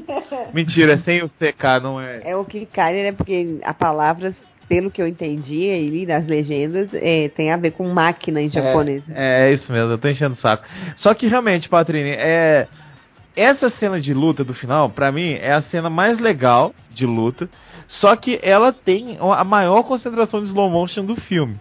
[0.53, 2.22] Mentira, é sem o CK, não é.
[2.26, 3.11] É o Kikaider, né?
[3.11, 4.34] Porque a palavra,
[4.67, 9.03] pelo que eu entendi aí nas legendas, é, tem a ver com máquina em japonês.
[9.13, 10.63] É, é isso mesmo, eu tô enchendo o saco.
[10.97, 12.67] Só que realmente, Patrini, é.
[13.34, 17.49] Essa cena de luta do final, pra mim, é a cena mais legal de luta.
[17.88, 21.57] Só que ela tem a maior concentração de slow motion do filme.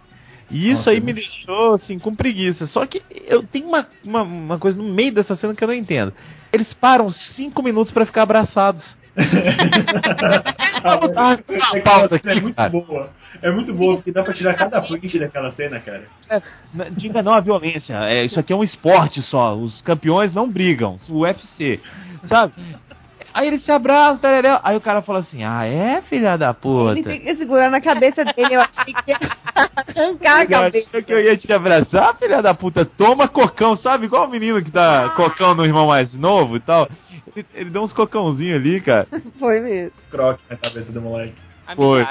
[0.50, 2.66] E isso Nossa, aí é me deixou assim com preguiça.
[2.66, 5.74] Só que eu tenho uma, uma, uma coisa no meio dessa cena que eu não
[5.74, 6.12] entendo.
[6.52, 8.96] Eles param cinco minutos pra ficar abraçados.
[10.82, 12.68] Ah, é- é- pausa é aqui, muito cara.
[12.70, 13.10] boa.
[13.42, 16.04] É muito boa, porque dá pra tirar cada print daquela cena, cara.
[16.74, 17.94] N- Diga não à violência.
[18.04, 19.56] É, isso aqui é um esporte só.
[19.56, 20.96] Os campeões não brigam.
[21.08, 21.80] O UFC.
[22.24, 22.52] Sabe?
[23.32, 24.58] Aí eles se abraçam, tereréu.
[24.62, 26.98] aí o cara fala assim: Ah, é, filha da puta?
[26.98, 29.18] Ele fica segurando a cabeça dele, eu achei que ia
[29.54, 30.88] arrancar a Eu cabeça.
[30.88, 32.84] achei que eu ia te abraçar, filha da puta.
[32.84, 34.06] Toma cocão, sabe?
[34.06, 36.88] Igual o menino que dá cocão no irmão mais novo e tal.
[37.36, 39.06] Ele, ele deu uns cocãozinhos ali, cara.
[39.38, 39.96] Foi mesmo.
[40.10, 41.34] Croque na cabeça do moleque.
[41.76, 42.04] Foi.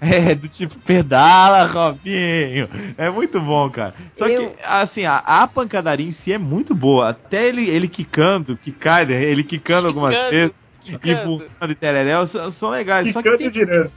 [0.00, 2.68] É, do tipo, pedala, Robinho.
[2.96, 3.94] É muito bom, cara.
[4.16, 7.10] Só Eu- que, assim, a, a pancadaria em si é muito boa.
[7.10, 9.22] Até ele, ele quicando, que cai, né?
[9.24, 10.52] ele quicando algumas Quicando, vezes,
[10.84, 11.10] quicando.
[11.10, 13.12] e pulando e tereréu, são, são legais.
[13.12, 13.90] Só que tem, girando.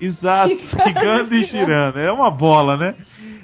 [0.00, 1.98] Exato, quicando e girando.
[1.98, 2.94] É uma bola, né?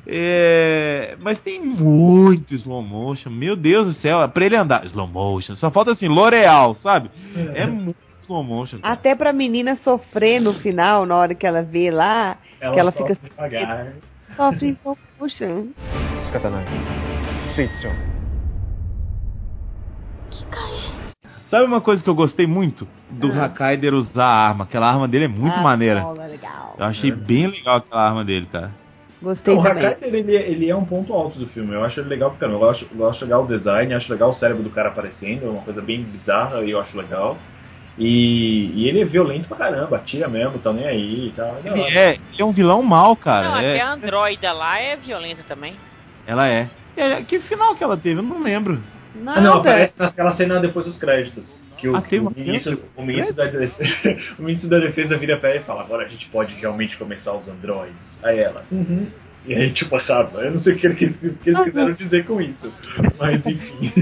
[0.06, 3.30] É, mas tem muito slow motion.
[3.30, 4.84] Meu Deus do céu, pra ele andar.
[4.86, 5.54] Slow motion.
[5.56, 7.10] Só falta assim, L'Oreal, sabe?
[7.54, 7.96] É muito
[8.28, 8.80] slow motion.
[8.80, 8.92] Cara.
[8.92, 12.92] Até pra menina sofrer no final, na hora que ela vê lá, ela que ela
[12.92, 13.14] fica.
[13.14, 13.94] Devagar.
[14.36, 15.68] Sofre em slow motion.
[20.30, 20.98] 機械
[21.50, 22.86] Sabe uma coisa que eu gostei muito?
[23.08, 23.46] Do ah.
[23.46, 24.64] Hakaider usar a arma.
[24.64, 26.06] Aquela arma dele é muito ah, maneira.
[26.12, 26.74] Legal.
[26.78, 27.14] Eu achei é.
[27.14, 28.70] bem legal aquela arma dele, cara.
[29.22, 29.82] Gostei então, também.
[29.82, 31.72] O Hakaider, ele, é, ele é um ponto alto do filme.
[31.72, 34.68] Eu acho ele legal porque eu gosto, legal o design, acho legal o cérebro do
[34.68, 37.38] cara aparecendo, é uma coisa bem bizarra e eu acho legal.
[37.98, 41.56] E, e ele é violento pra caramba, atira mesmo, tá nem aí e tal.
[41.64, 43.48] Ele é, ele é um vilão mau, cara.
[43.48, 45.74] Não, É- até a androida lá é violenta também.
[46.26, 46.68] Ela é.
[46.96, 48.20] É, Que final que ela teve?
[48.20, 48.80] Eu não lembro.
[49.26, 51.60] Ah, não, aparece naquela cena depois dos créditos.
[51.76, 55.16] Que o, Ah, tem uma o, ministro, o, ministro da defesa, o ministro da defesa
[55.16, 58.18] vira pra ela e fala, agora a gente pode realmente começar os androides.
[58.22, 59.06] Aí ela, uhum.
[59.48, 62.40] E aí, tipo, sabe, eu não sei o que eles, que eles quiseram dizer com
[62.40, 62.70] isso.
[63.18, 63.92] Mas enfim.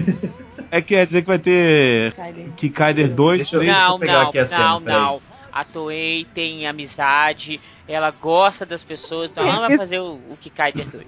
[0.70, 2.12] É quer dizer que vai ter
[2.56, 3.74] Kikaider 2, Deixa eu- 3.
[3.74, 5.20] Não, pegar não, aqui a cena, não, não.
[5.52, 10.88] A Toei tem amizade, ela gosta das pessoas, então ela vai fazer o, o Kikaider
[10.90, 11.06] 2.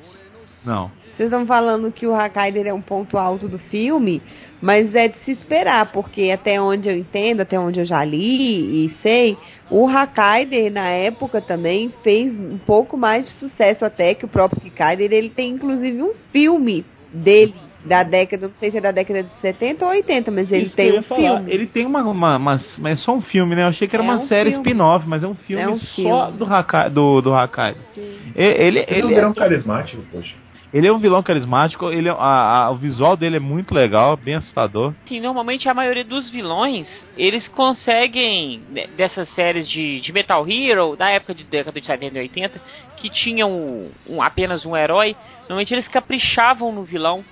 [0.65, 0.91] Não.
[1.17, 4.23] Vocês estão falando que o Hakaider é um ponto alto do filme,
[4.63, 8.85] mas é de se esperar, porque até onde eu entendo, até onde eu já li
[8.87, 9.37] e sei,
[9.71, 14.61] o Hakaider na época também fez um pouco mais de sucesso até que o próprio
[14.61, 15.13] Kikaider.
[15.13, 17.55] Ele tem inclusive um filme dele
[17.85, 20.77] da década, não sei se é da década de 70 ou 80, mas ele Isso
[20.77, 21.37] tem um falar.
[21.39, 21.53] filme.
[21.55, 23.63] Ele tem uma, uma, uma- Mas é só um filme, né?
[23.63, 25.77] Eu achei que era É uma um série spin-off, mas é um filme É um
[25.79, 25.95] só
[26.27, 26.33] filme.
[26.39, 26.91] do Hakai.
[26.91, 27.77] Do, do Hakai.
[27.97, 28.01] E-
[28.35, 30.35] Ele, Ele, ele, é é, um carismático, poxa.
[30.73, 34.17] Ele é um vilão carismático, ele é- a- a- o visual dele é muito legal,
[34.17, 34.95] bem assustador.
[35.07, 40.97] Sim, normalmente a maioria dos vilões, eles conseguem, né, dessas séries de, de Metal Hero,
[40.97, 42.61] da época de década de 70 e 80,
[42.97, 45.17] que tinham um, um- apenas um herói,
[45.49, 47.25] normalmente eles caprichavam no vilão.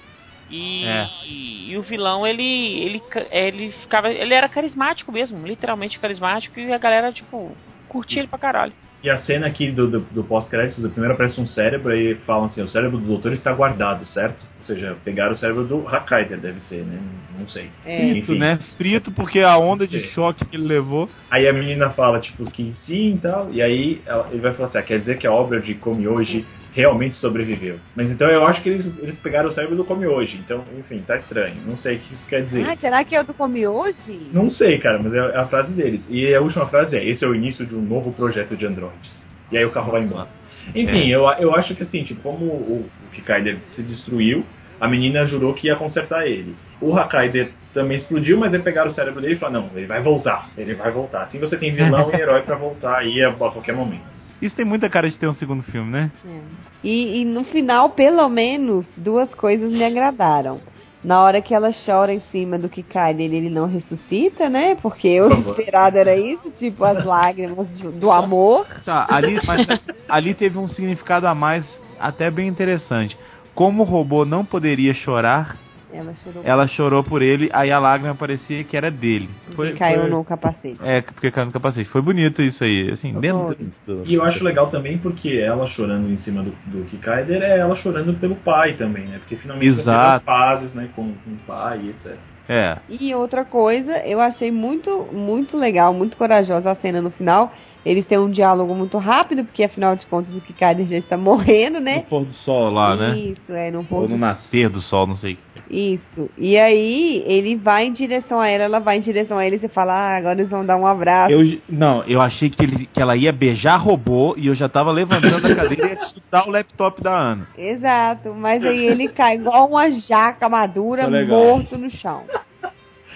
[0.48, 1.08] E, É.
[1.26, 4.12] e, e o vilão, ele, ele, ele ficava.
[4.12, 7.56] Ele era carismático mesmo, literalmente carismático, e a galera, tipo,
[7.88, 8.72] curtia ele pra caralho.
[9.06, 12.46] E a cena aqui do, do, do pós-créditos, o primeiro aparece um cérebro e falam
[12.46, 14.44] assim, o cérebro do doutor está guardado, certo?
[14.58, 17.00] Ou seja, pegaram o cérebro do Hakaider, deve ser, né?
[17.38, 17.70] Não sei.
[17.84, 18.10] É.
[18.10, 18.58] Frito, né?
[18.76, 20.08] Frito porque a onda de Sim.
[20.08, 21.08] choque que ele levou.
[21.30, 24.70] Aí a menina fala, tipo, que sim e tal, e aí ela- ele vai falar
[24.70, 26.44] assim, ah, quer dizer que a obra de Come Hoje
[26.76, 27.76] realmente sobreviveu.
[27.96, 31.02] Mas então eu acho que eles, eles pegaram o cérebro do Come Hoje, então, enfim,
[31.06, 31.56] tá estranho.
[31.66, 32.68] Não sei o que isso quer dizer.
[32.68, 34.28] Ah, será que é o do Come Hoje?
[34.30, 36.02] Não sei, cara, mas é a frase deles.
[36.10, 39.26] E a última frase é: esse é o início de um novo projeto de androides.
[39.50, 40.28] E aí o carro vai embora.
[40.74, 44.44] Enfim, eu, eu acho que assim, tipo, como o, o Kikaider se destruiu,
[44.78, 46.54] a menina jurou que ia consertar ele.
[46.80, 50.02] O Hakaider também explodiu, mas aí pegaram o cérebro dele e falaram: não, ele vai
[50.02, 51.22] voltar, ele vai voltar.
[51.22, 54.25] Assim você tem vilão e herói pra voltar aí a, a qualquer momento.
[54.40, 56.10] Isso tem muita cara de ter um segundo filme, né?
[56.26, 56.40] É.
[56.84, 60.60] E, e no final, pelo menos, duas coisas me agradaram.
[61.02, 64.74] Na hora que ela chora em cima do que cai dele, ele não ressuscita, né?
[64.76, 68.66] Porque o esperado era isso, tipo as lágrimas de- do amor.
[68.84, 69.64] Tá, ali, mas
[70.08, 71.64] ali teve um significado a mais
[71.98, 73.16] até bem interessante.
[73.54, 75.56] Como o robô não poderia chorar,
[75.92, 79.28] Ela chorou ela chorou por ele, aí a lágrima parecia que era dele.
[79.54, 80.78] porque caiu no capacete.
[80.82, 81.88] É, porque caiu no capacete.
[81.90, 83.56] Foi bonito isso aí, assim, dentro
[83.86, 84.04] do...
[84.04, 87.76] E eu acho legal também porque ela chorando em cima do, do Kikaider é ela
[87.76, 89.18] chorando pelo pai também, né?
[89.18, 90.24] Porque finalmente fez as Exato.
[90.24, 92.16] pazes né, com, com o pai e etc.
[92.48, 97.52] É, E outra coisa, eu achei muito, muito legal, muito corajosa a cena no final.
[97.84, 101.78] Eles têm um diálogo muito rápido, porque afinal de contas o Kikaider já está morrendo,
[101.78, 102.00] no né?
[102.08, 103.16] pôr do sol lá, né?
[103.16, 105.36] Isso, é, no pôr Ou do no nascer do sol, não sei.
[105.70, 106.30] Isso.
[106.36, 109.58] E aí, ele vai em direção a ela, ela vai em direção a ele e
[109.58, 111.32] você fala, ah, agora eles vão dar um abraço.
[111.32, 114.90] Eu, não, eu achei que, ele, que ela ia beijar robô e eu já tava
[114.90, 117.48] levantando a cadeira e ia chutar o laptop da Ana.
[117.56, 122.24] Exato, mas aí ele cai igual uma jaca madura, morto no chão.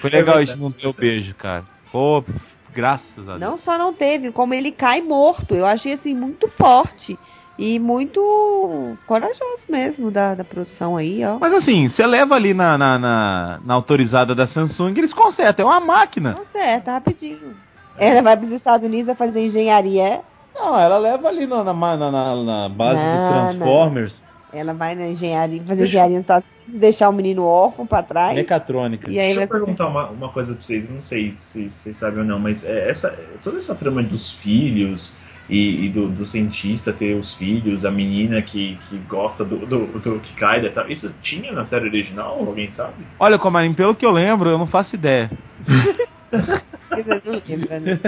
[0.01, 1.65] Foi legal isso, não deu beijo, cara.
[1.93, 2.25] Pô,
[2.73, 3.41] graças a Deus.
[3.41, 5.55] Não só não teve, como ele cai morto.
[5.55, 7.19] Eu achei assim muito forte
[7.59, 11.39] e muito corajoso mesmo da, da produção aí, ó.
[11.39, 15.69] Mas assim, você leva ali na, na, na, na autorizada da Samsung, eles consertam, é
[15.71, 16.35] uma máquina.
[16.35, 17.55] Conserta, rapidinho.
[17.99, 20.03] Ela vai para os Estados Unidos a fazer engenharia.
[20.03, 20.21] é?
[20.55, 24.23] Não, ela leva ali na, na, na, na base Não, dos Transformers,
[24.53, 28.35] Ela vai na engenharia, fazer engenharia nos Estados Unidos, deixar o menino órfão pra trás.
[28.35, 29.11] mecatrônica.
[29.11, 31.99] E aí Deixa vai eu perguntar uma, uma coisa pra vocês, não sei se vocês
[31.99, 33.11] sabem ou não, mas é, essa,
[33.45, 35.13] toda essa trama dos filhos
[35.51, 39.87] e, e do, do cientista ter os filhos, a menina que, que gosta do, do,
[39.87, 42.39] do Kikaider e tal, isso tinha na série original?
[42.39, 43.05] Alguém sabe?
[43.19, 45.29] Olha, Comarim, pelo que eu lembro, eu não faço ideia.
[46.91, 48.01] Né?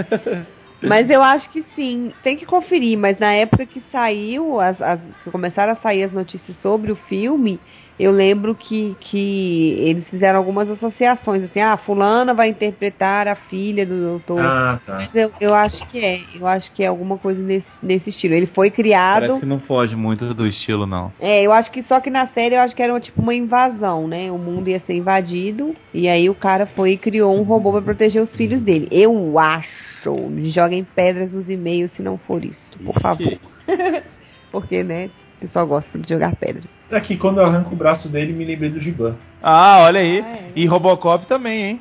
[0.81, 4.99] Mas eu acho que sim, tem que conferir, mas na época que saiu, as, as-
[5.23, 7.59] que começaram a sair as notícias sobre o filme,
[7.99, 13.85] eu lembro que, que eles fizeram algumas associações, assim, ah, fulana vai interpretar a filha
[13.85, 14.41] do doutor.
[14.41, 14.95] Ah, tá.
[14.95, 18.33] Mas eu, eu acho que é, eu acho que é alguma coisa nesse, nesse estilo.
[18.33, 19.21] Ele foi criado.
[19.21, 21.11] Parece que não foge muito do estilo, não.
[21.19, 24.07] É, eu acho que só que na série eu acho que era tipo uma invasão,
[24.07, 24.31] né?
[24.31, 27.81] O mundo ia ser invadido e aí o cara foi e criou um robô pra
[27.81, 28.87] proteger os filhos dele.
[28.91, 30.11] Eu acho.
[30.29, 33.39] Me joguem pedras nos e-mails se não for isso, por favor.
[34.51, 35.09] Porque, né?
[35.43, 36.65] O pessoal gosta de jogar pedras.
[36.89, 39.15] Daqui, quando eu arranco o braço dele, me lembrei do Giban.
[39.41, 40.21] Ah, olha aí.
[40.25, 40.51] Ah, é.
[40.55, 41.79] E Robocop também, hein?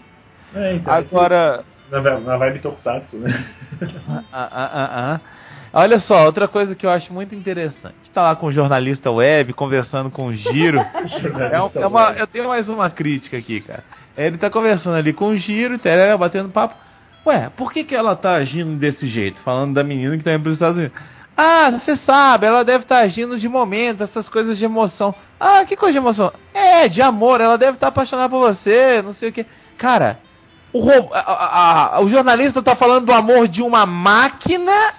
[0.53, 1.63] É, então, Agora.
[1.89, 3.45] Na, na vibe Tokusatsu, né?
[4.09, 5.21] Ah, ah, ah, ah.
[5.75, 7.95] Olha só, outra coisa que eu acho muito interessante.
[8.13, 10.79] Tá lá com o jornalista web, conversando com o Giro.
[11.53, 13.85] É, um- é uma, eu tenho mais uma crítica aqui, cara.
[14.17, 16.75] Ele tá conversando ali com o Giro, terera, batendo papo.
[17.25, 19.41] Ué, por que, que ela tá agindo desse jeito?
[19.43, 20.99] Falando da menina que tá indo pros Estados Unidos.
[21.37, 25.15] Ah, você sabe, ela deve estar agindo de momento, essas coisas de emoção.
[25.41, 26.33] Ah, que coisa de emoção?
[26.53, 29.47] É, de amor, ela deve estar apaixonada por você, não sei o que.
[29.79, 30.19] Cara,
[30.73, 34.93] o, a- a- a- o jornalista tá falando do amor de uma máquina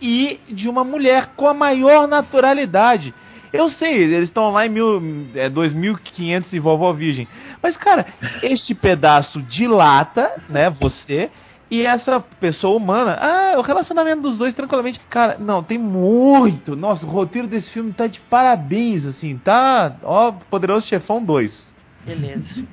[0.00, 3.14] e de uma mulher com a maior naturalidade.
[3.52, 5.00] Eu sei, eles estão lá em mil,
[5.34, 7.28] é, 2500 e vovó virgem.
[7.62, 8.06] Mas, cara,
[8.42, 11.30] este pedaço dilata, né, você
[11.72, 15.00] e essa pessoa humana, ah, o relacionamento dos dois tranquilamente.
[15.08, 16.76] Cara, não, tem muito.
[16.76, 19.96] Nossa, o roteiro desse filme tá de parabéns, assim, tá?
[20.02, 21.72] Ó, Poderoso Chefão 2.
[22.04, 22.44] Beleza.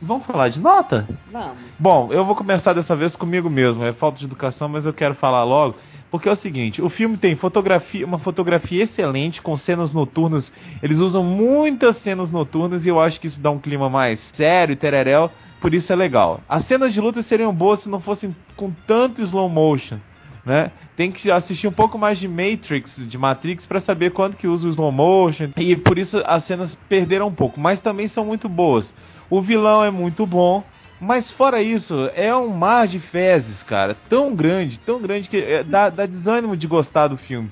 [0.00, 1.06] Vamos falar de nota?
[1.30, 1.58] Vamos.
[1.78, 3.84] Bom, eu vou começar dessa vez comigo mesmo.
[3.84, 5.76] É falta de educação, mas eu quero falar logo
[6.12, 10.52] porque é o seguinte, o filme tem fotografia, uma fotografia excelente com cenas noturnas.
[10.82, 14.74] Eles usam muitas cenas noturnas e eu acho que isso dá um clima mais sério
[14.74, 15.30] e tereréu.
[15.58, 16.42] Por isso é legal.
[16.46, 19.96] As cenas de luta seriam boas se não fossem com tanto slow motion.
[20.44, 20.70] Né?
[20.98, 24.66] Tem que assistir um pouco mais de Matrix, de Matrix, para saber quando que usa
[24.66, 25.48] o slow motion.
[25.56, 28.92] E por isso as cenas perderam um pouco, mas também são muito boas.
[29.30, 30.62] O vilão é muito bom,
[31.02, 33.96] Mas fora isso, é um mar de fezes, cara.
[34.08, 37.50] Tão grande, tão grande que é, dá, dá desânimo de gostar do filme.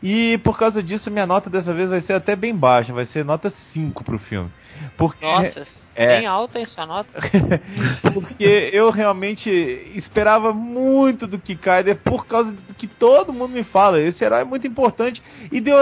[0.00, 3.24] E por causa disso, minha nota dessa vez vai ser até bem baixa, vai ser
[3.24, 4.48] nota 5 pro filme.
[4.96, 6.18] Porque, Nossa, é.
[6.18, 7.20] bem alta essa nota.
[8.14, 9.50] porque eu realmente
[9.96, 14.00] esperava muito do Kikaider por causa do que todo mundo me fala.
[14.00, 15.76] Esse herói é muito importante e deu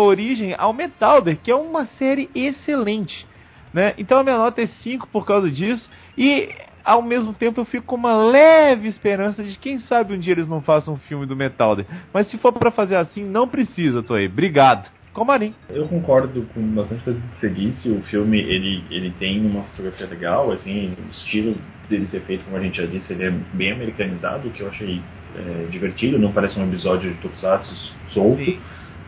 [0.00, 3.30] origem ao Metalder, que é uma série excelente.
[3.72, 3.94] Né?
[3.96, 5.88] Então a minha nota é 5 por causa disso.
[6.16, 6.48] E
[6.84, 10.48] ao mesmo tempo eu fico com uma leve esperança de quem sabe um dia eles
[10.48, 11.86] não façam um filme do Metalder.
[12.12, 14.26] Mas se for pra fazer assim, não precisa, Toei.
[14.26, 14.90] Obrigado.
[15.12, 15.54] Comarim.
[15.68, 17.88] Eu concordo com bastante coisa que você disse.
[17.90, 21.54] O filme ele, ele tem uma fotografia legal, assim, o estilo
[21.88, 24.68] dele ser feito, como a gente já disse, ele é bem americanizado, o que eu
[24.68, 25.00] achei
[25.34, 26.18] é, divertido.
[26.18, 27.74] Não parece um episódio de Tokusatsu
[28.08, 28.42] solto.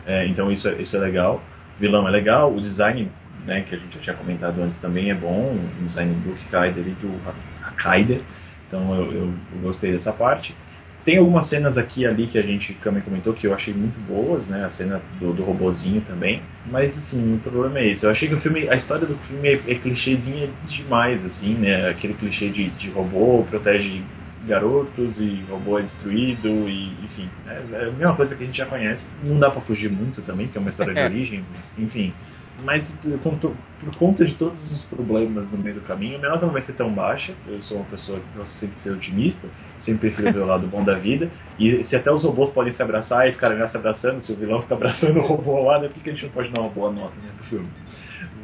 [0.05, 1.41] É, então isso, é- isso é legal.
[1.77, 3.09] O vilão é legal, o design,
[3.45, 6.87] né, que a gente já tinha comentado antes também é bom, o design do Kaider
[6.87, 8.21] e do Ha- Hakaider.
[8.67, 10.55] Então eu, eu- eu gostei dessa parte.
[11.03, 13.99] Tem algumas cenas aqui e ali que a gente também comentou que eu achei muito
[13.99, 14.65] boas, né?
[14.65, 16.41] A cena do, do robozinho também.
[16.65, 18.03] Mas assim, o problema é esse.
[18.03, 21.89] Eu achei que o filme, a história do filme é, é clichêzinha demais, assim, né?
[21.89, 24.07] Aquele clichê de, de robô protege
[24.41, 27.51] garotos e robô é destruído e enfim, é,
[27.85, 29.07] é a mesma coisa que a gente já conhece.
[29.21, 32.15] Não dá pra fugir muito também, porque é uma história de origem, mas, enfim.
[32.63, 36.45] Mas to- por conta de todos os problemas no meio do caminho, a minha nota
[36.45, 37.33] não vai ser tão baixa.
[37.47, 39.47] Eu sou uma pessoa que gosta sempre de ser otimista,
[39.81, 41.29] sempre prefiro ver o lado bom da vida.
[41.59, 44.35] E se até os robôs podem se abraçar e ficarem lá se abraçando, se o
[44.35, 46.69] vilão fica abraçando o robô lá, né, por que a gente não pode dar uma
[46.69, 47.67] boa nota né, pro filme?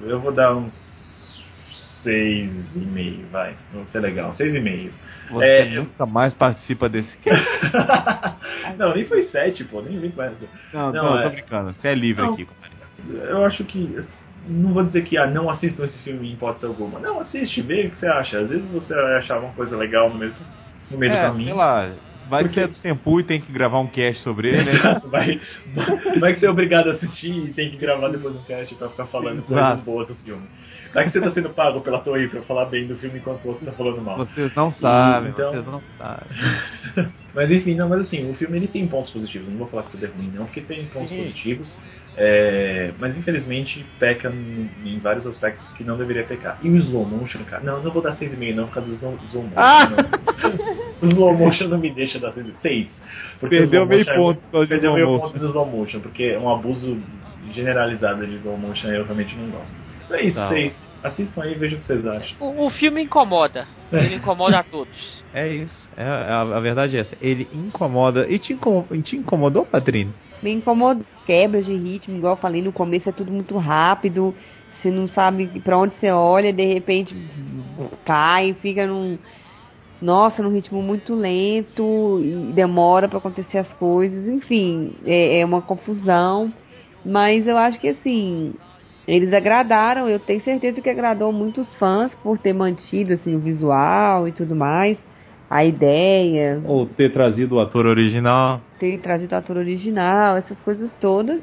[0.03, 0.73] Eu vou dar uns
[2.03, 3.55] seis e meio, vai.
[3.73, 4.91] Vai ser legal, seis e meio.
[5.29, 7.45] Você É, eu- nunca mais participa desse cast.
[8.77, 10.35] não, nem foi sete, pô, nem vem com essa.
[10.73, 11.73] Não, Não, não, é- tô brincando.
[11.73, 12.33] Você é livre Não.
[12.33, 12.70] aqui, Comarim.
[13.09, 13.99] Eu acho que.
[14.47, 16.99] Não vou dizer que ah, não assistam esse filme em hipótese alguma.
[16.99, 18.39] Não, assiste, vê o que você acha.
[18.39, 20.33] Às vezes você vai achar uma coisa legal no meio,
[20.89, 21.45] no meio do É, caminho.
[21.49, 21.91] sei lá.
[22.29, 24.71] Vai Porque- que é do Senpu e tem que gravar um cast sobre ele, né?
[24.77, 25.39] Exato, vai,
[26.19, 28.89] vai que você é obrigado a assistir e tem que gravar depois um cast pra
[28.89, 29.53] ficar falando Exato.
[29.53, 30.43] coisas boas do filme.
[30.93, 33.49] Vai que você tá sendo pago pela Toei pra falar bem do filme enquanto o
[33.49, 34.17] outro tá falando mal.
[34.17, 36.27] Vocês não sabem, então- vocês não sabem.
[37.33, 39.91] Mas enfim, não, mas assim, o filme ele tem pontos positivos, não vou falar que
[39.91, 41.17] tudo é ruim não, porque tem pontos Sim.
[41.17, 41.77] positivos,
[42.17, 46.57] é, mas infelizmente peca em, vários aspectos que não deveria pecar.
[46.61, 49.17] E o slow motion, cara, não, não vou dar 6,5 não, por causa do slow,
[49.25, 49.59] slow motion.
[49.59, 49.89] Ah!
[49.89, 51.01] não.
[51.09, 53.01] o slow motion não me deixa dar 6.
[53.39, 56.39] Porque o Perdeu meio é- ponto de Perdeu meio ponto do slow motion, porque é
[56.39, 56.97] um abuso
[57.53, 59.73] generalizado de slow motion eu realmente não gosto.
[60.05, 60.49] Então é isso, Tá.
[60.49, 60.91] 6.
[61.03, 62.35] Assistam aí e vejam o que vocês acham.
[62.39, 63.65] O, o filme incomoda.
[63.91, 65.23] Ele incomoda a todos.
[65.33, 65.89] É isso.
[65.97, 67.17] É, a, a verdade é essa.
[67.19, 68.27] Ele incomoda.
[68.29, 70.13] E te, incom- te incomodou, Patrine?
[70.41, 74.35] Me incomoda quebras de ritmo, igual eu falei no começo, é tudo muito rápido.
[74.81, 77.15] Você não sabe pra onde você olha, de repente
[78.05, 79.17] cai, fica num.
[80.01, 84.27] Nossa, num ritmo muito lento e demora pra acontecer as coisas.
[84.27, 86.51] Enfim, é, é uma confusão.
[87.05, 88.53] Mas eu acho que assim,
[89.07, 94.27] eles agradaram, eu tenho certeza que agradou muitos fãs por ter mantido assim, o visual
[94.27, 94.97] e tudo mais,
[95.51, 98.61] a ideia, Ou ter trazido o ator original.
[98.79, 101.41] ter trazido o ator original, essas coisas todas.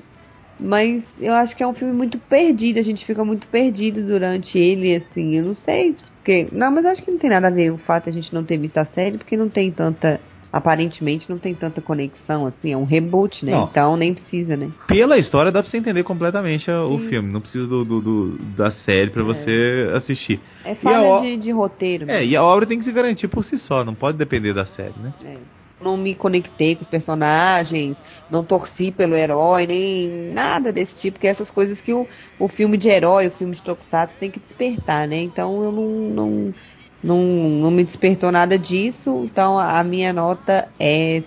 [0.58, 4.58] Mas eu acho que é um filme muito perdido, a gente fica muito perdido durante
[4.58, 6.48] ele, assim, eu não sei, porque.
[6.50, 8.42] Não, mas acho que não tem nada a ver o fato de a gente não
[8.42, 10.18] ter visto a série, porque não tem tanta.
[10.58, 13.52] Aparentemente não tem tanta conexão, assim, é um reboot, né?
[13.52, 13.64] Não.
[13.64, 14.68] Então nem precisa, né?
[14.86, 17.32] Pela história dá pra você entender completamente a- o filme.
[17.32, 20.40] Não precisa do, do- do- da série pra você assistir.
[20.64, 22.10] É falha de, de roteiro.
[22.10, 24.66] É, e a obra tem que se garantir por si só, não pode depender da
[24.66, 25.12] série, né?
[25.24, 25.36] É.
[25.80, 27.96] Não me conectei com os personagens,
[28.28, 32.04] não torci pelo herói, nem nada desse tipo, que é essas coisas que o,
[32.36, 35.22] o filme de herói, o filme de Tokusatsu tem que despertar, né?
[35.22, 36.54] Então eu não, não,
[37.02, 41.22] não, não me despertou nada disso, então a minha nota é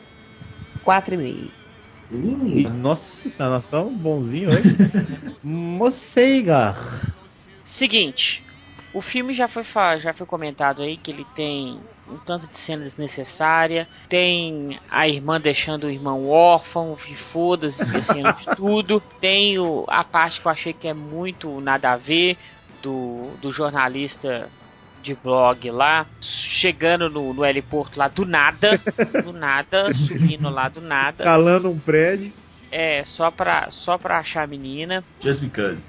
[0.86, 1.52] 4,5.
[2.12, 4.78] Uh, nossa, nós estamos bonzinhos hoje.
[5.44, 6.76] Moceiga.
[7.78, 8.44] Seguinte,
[8.94, 9.64] o filme já foi,
[10.00, 15.40] já foi comentado aí que ele tem um tanto de cena desnecessária, tem a irmã
[15.40, 20.52] deixando o irmão órfão, e foda-se, esquecendo de tudo, tem o- a parte que eu
[20.52, 22.38] achei que é muito nada a ver,
[22.84, 24.52] do, do jornalista
[25.02, 26.06] de blog lá,
[26.60, 28.80] chegando no, no heliporto lá do nada,
[29.24, 32.32] do nada, subindo lá do nada, Calando um prédio.
[32.72, 35.82] é, só pra, só pra achar a menina, Just because.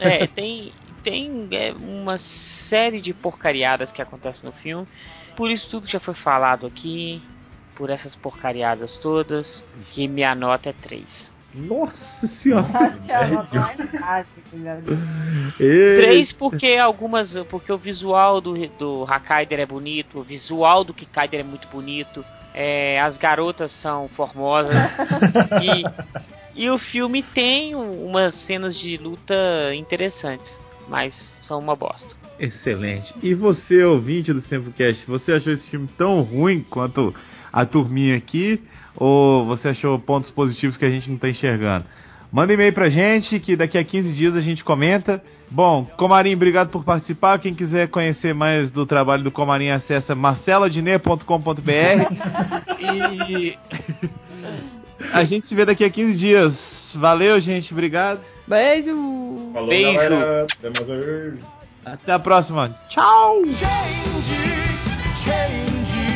[0.00, 0.72] é, tem,
[1.02, 2.18] tem é, uma
[2.68, 4.86] série de porcariadas que acontecem no filme.
[5.36, 7.22] Por isso tudo já foi falado aqui,
[7.74, 11.31] por essas porcariadas todas, que minha nota é 3.
[11.54, 12.66] Nossa senhora.
[15.60, 15.96] Ei.
[15.96, 17.34] Três porque algumas.
[17.44, 22.24] Porque o visual do, do Hakaider é bonito, o visual do Kikaider é muito bonito.
[22.54, 24.72] É, as garotas são formosas
[26.54, 29.34] e, e o filme tem umas cenas de luta
[29.74, 30.50] interessantes,
[30.86, 32.14] mas são uma bosta.
[32.38, 33.14] Excelente.
[33.22, 37.14] E você, ouvinte do Sempocast, você achou esse filme tão ruim quanto
[37.52, 38.60] a turminha aqui?
[38.96, 41.84] Ou você achou pontos positivos que a gente não está enxergando?
[42.30, 45.22] Manda e-mail pra gente que daqui a 15 dias a gente comenta.
[45.50, 47.38] Bom, Comarim, obrigado por participar.
[47.38, 51.60] Quem quiser conhecer mais do trabalho do Comarim, acessa marceladiner.com.br
[52.80, 53.58] e
[55.12, 56.54] a gente se vê daqui a 15 dias.
[56.94, 57.72] Valeu, gente.
[57.72, 58.20] Obrigado.
[58.46, 58.92] Beijo.
[59.52, 59.92] Falou, Beijo.
[59.92, 60.46] galera.
[60.62, 61.40] Mais.
[61.84, 62.70] Até a próxima.
[62.88, 63.42] Tchau.
[63.50, 64.34] Change,
[65.16, 66.11] change.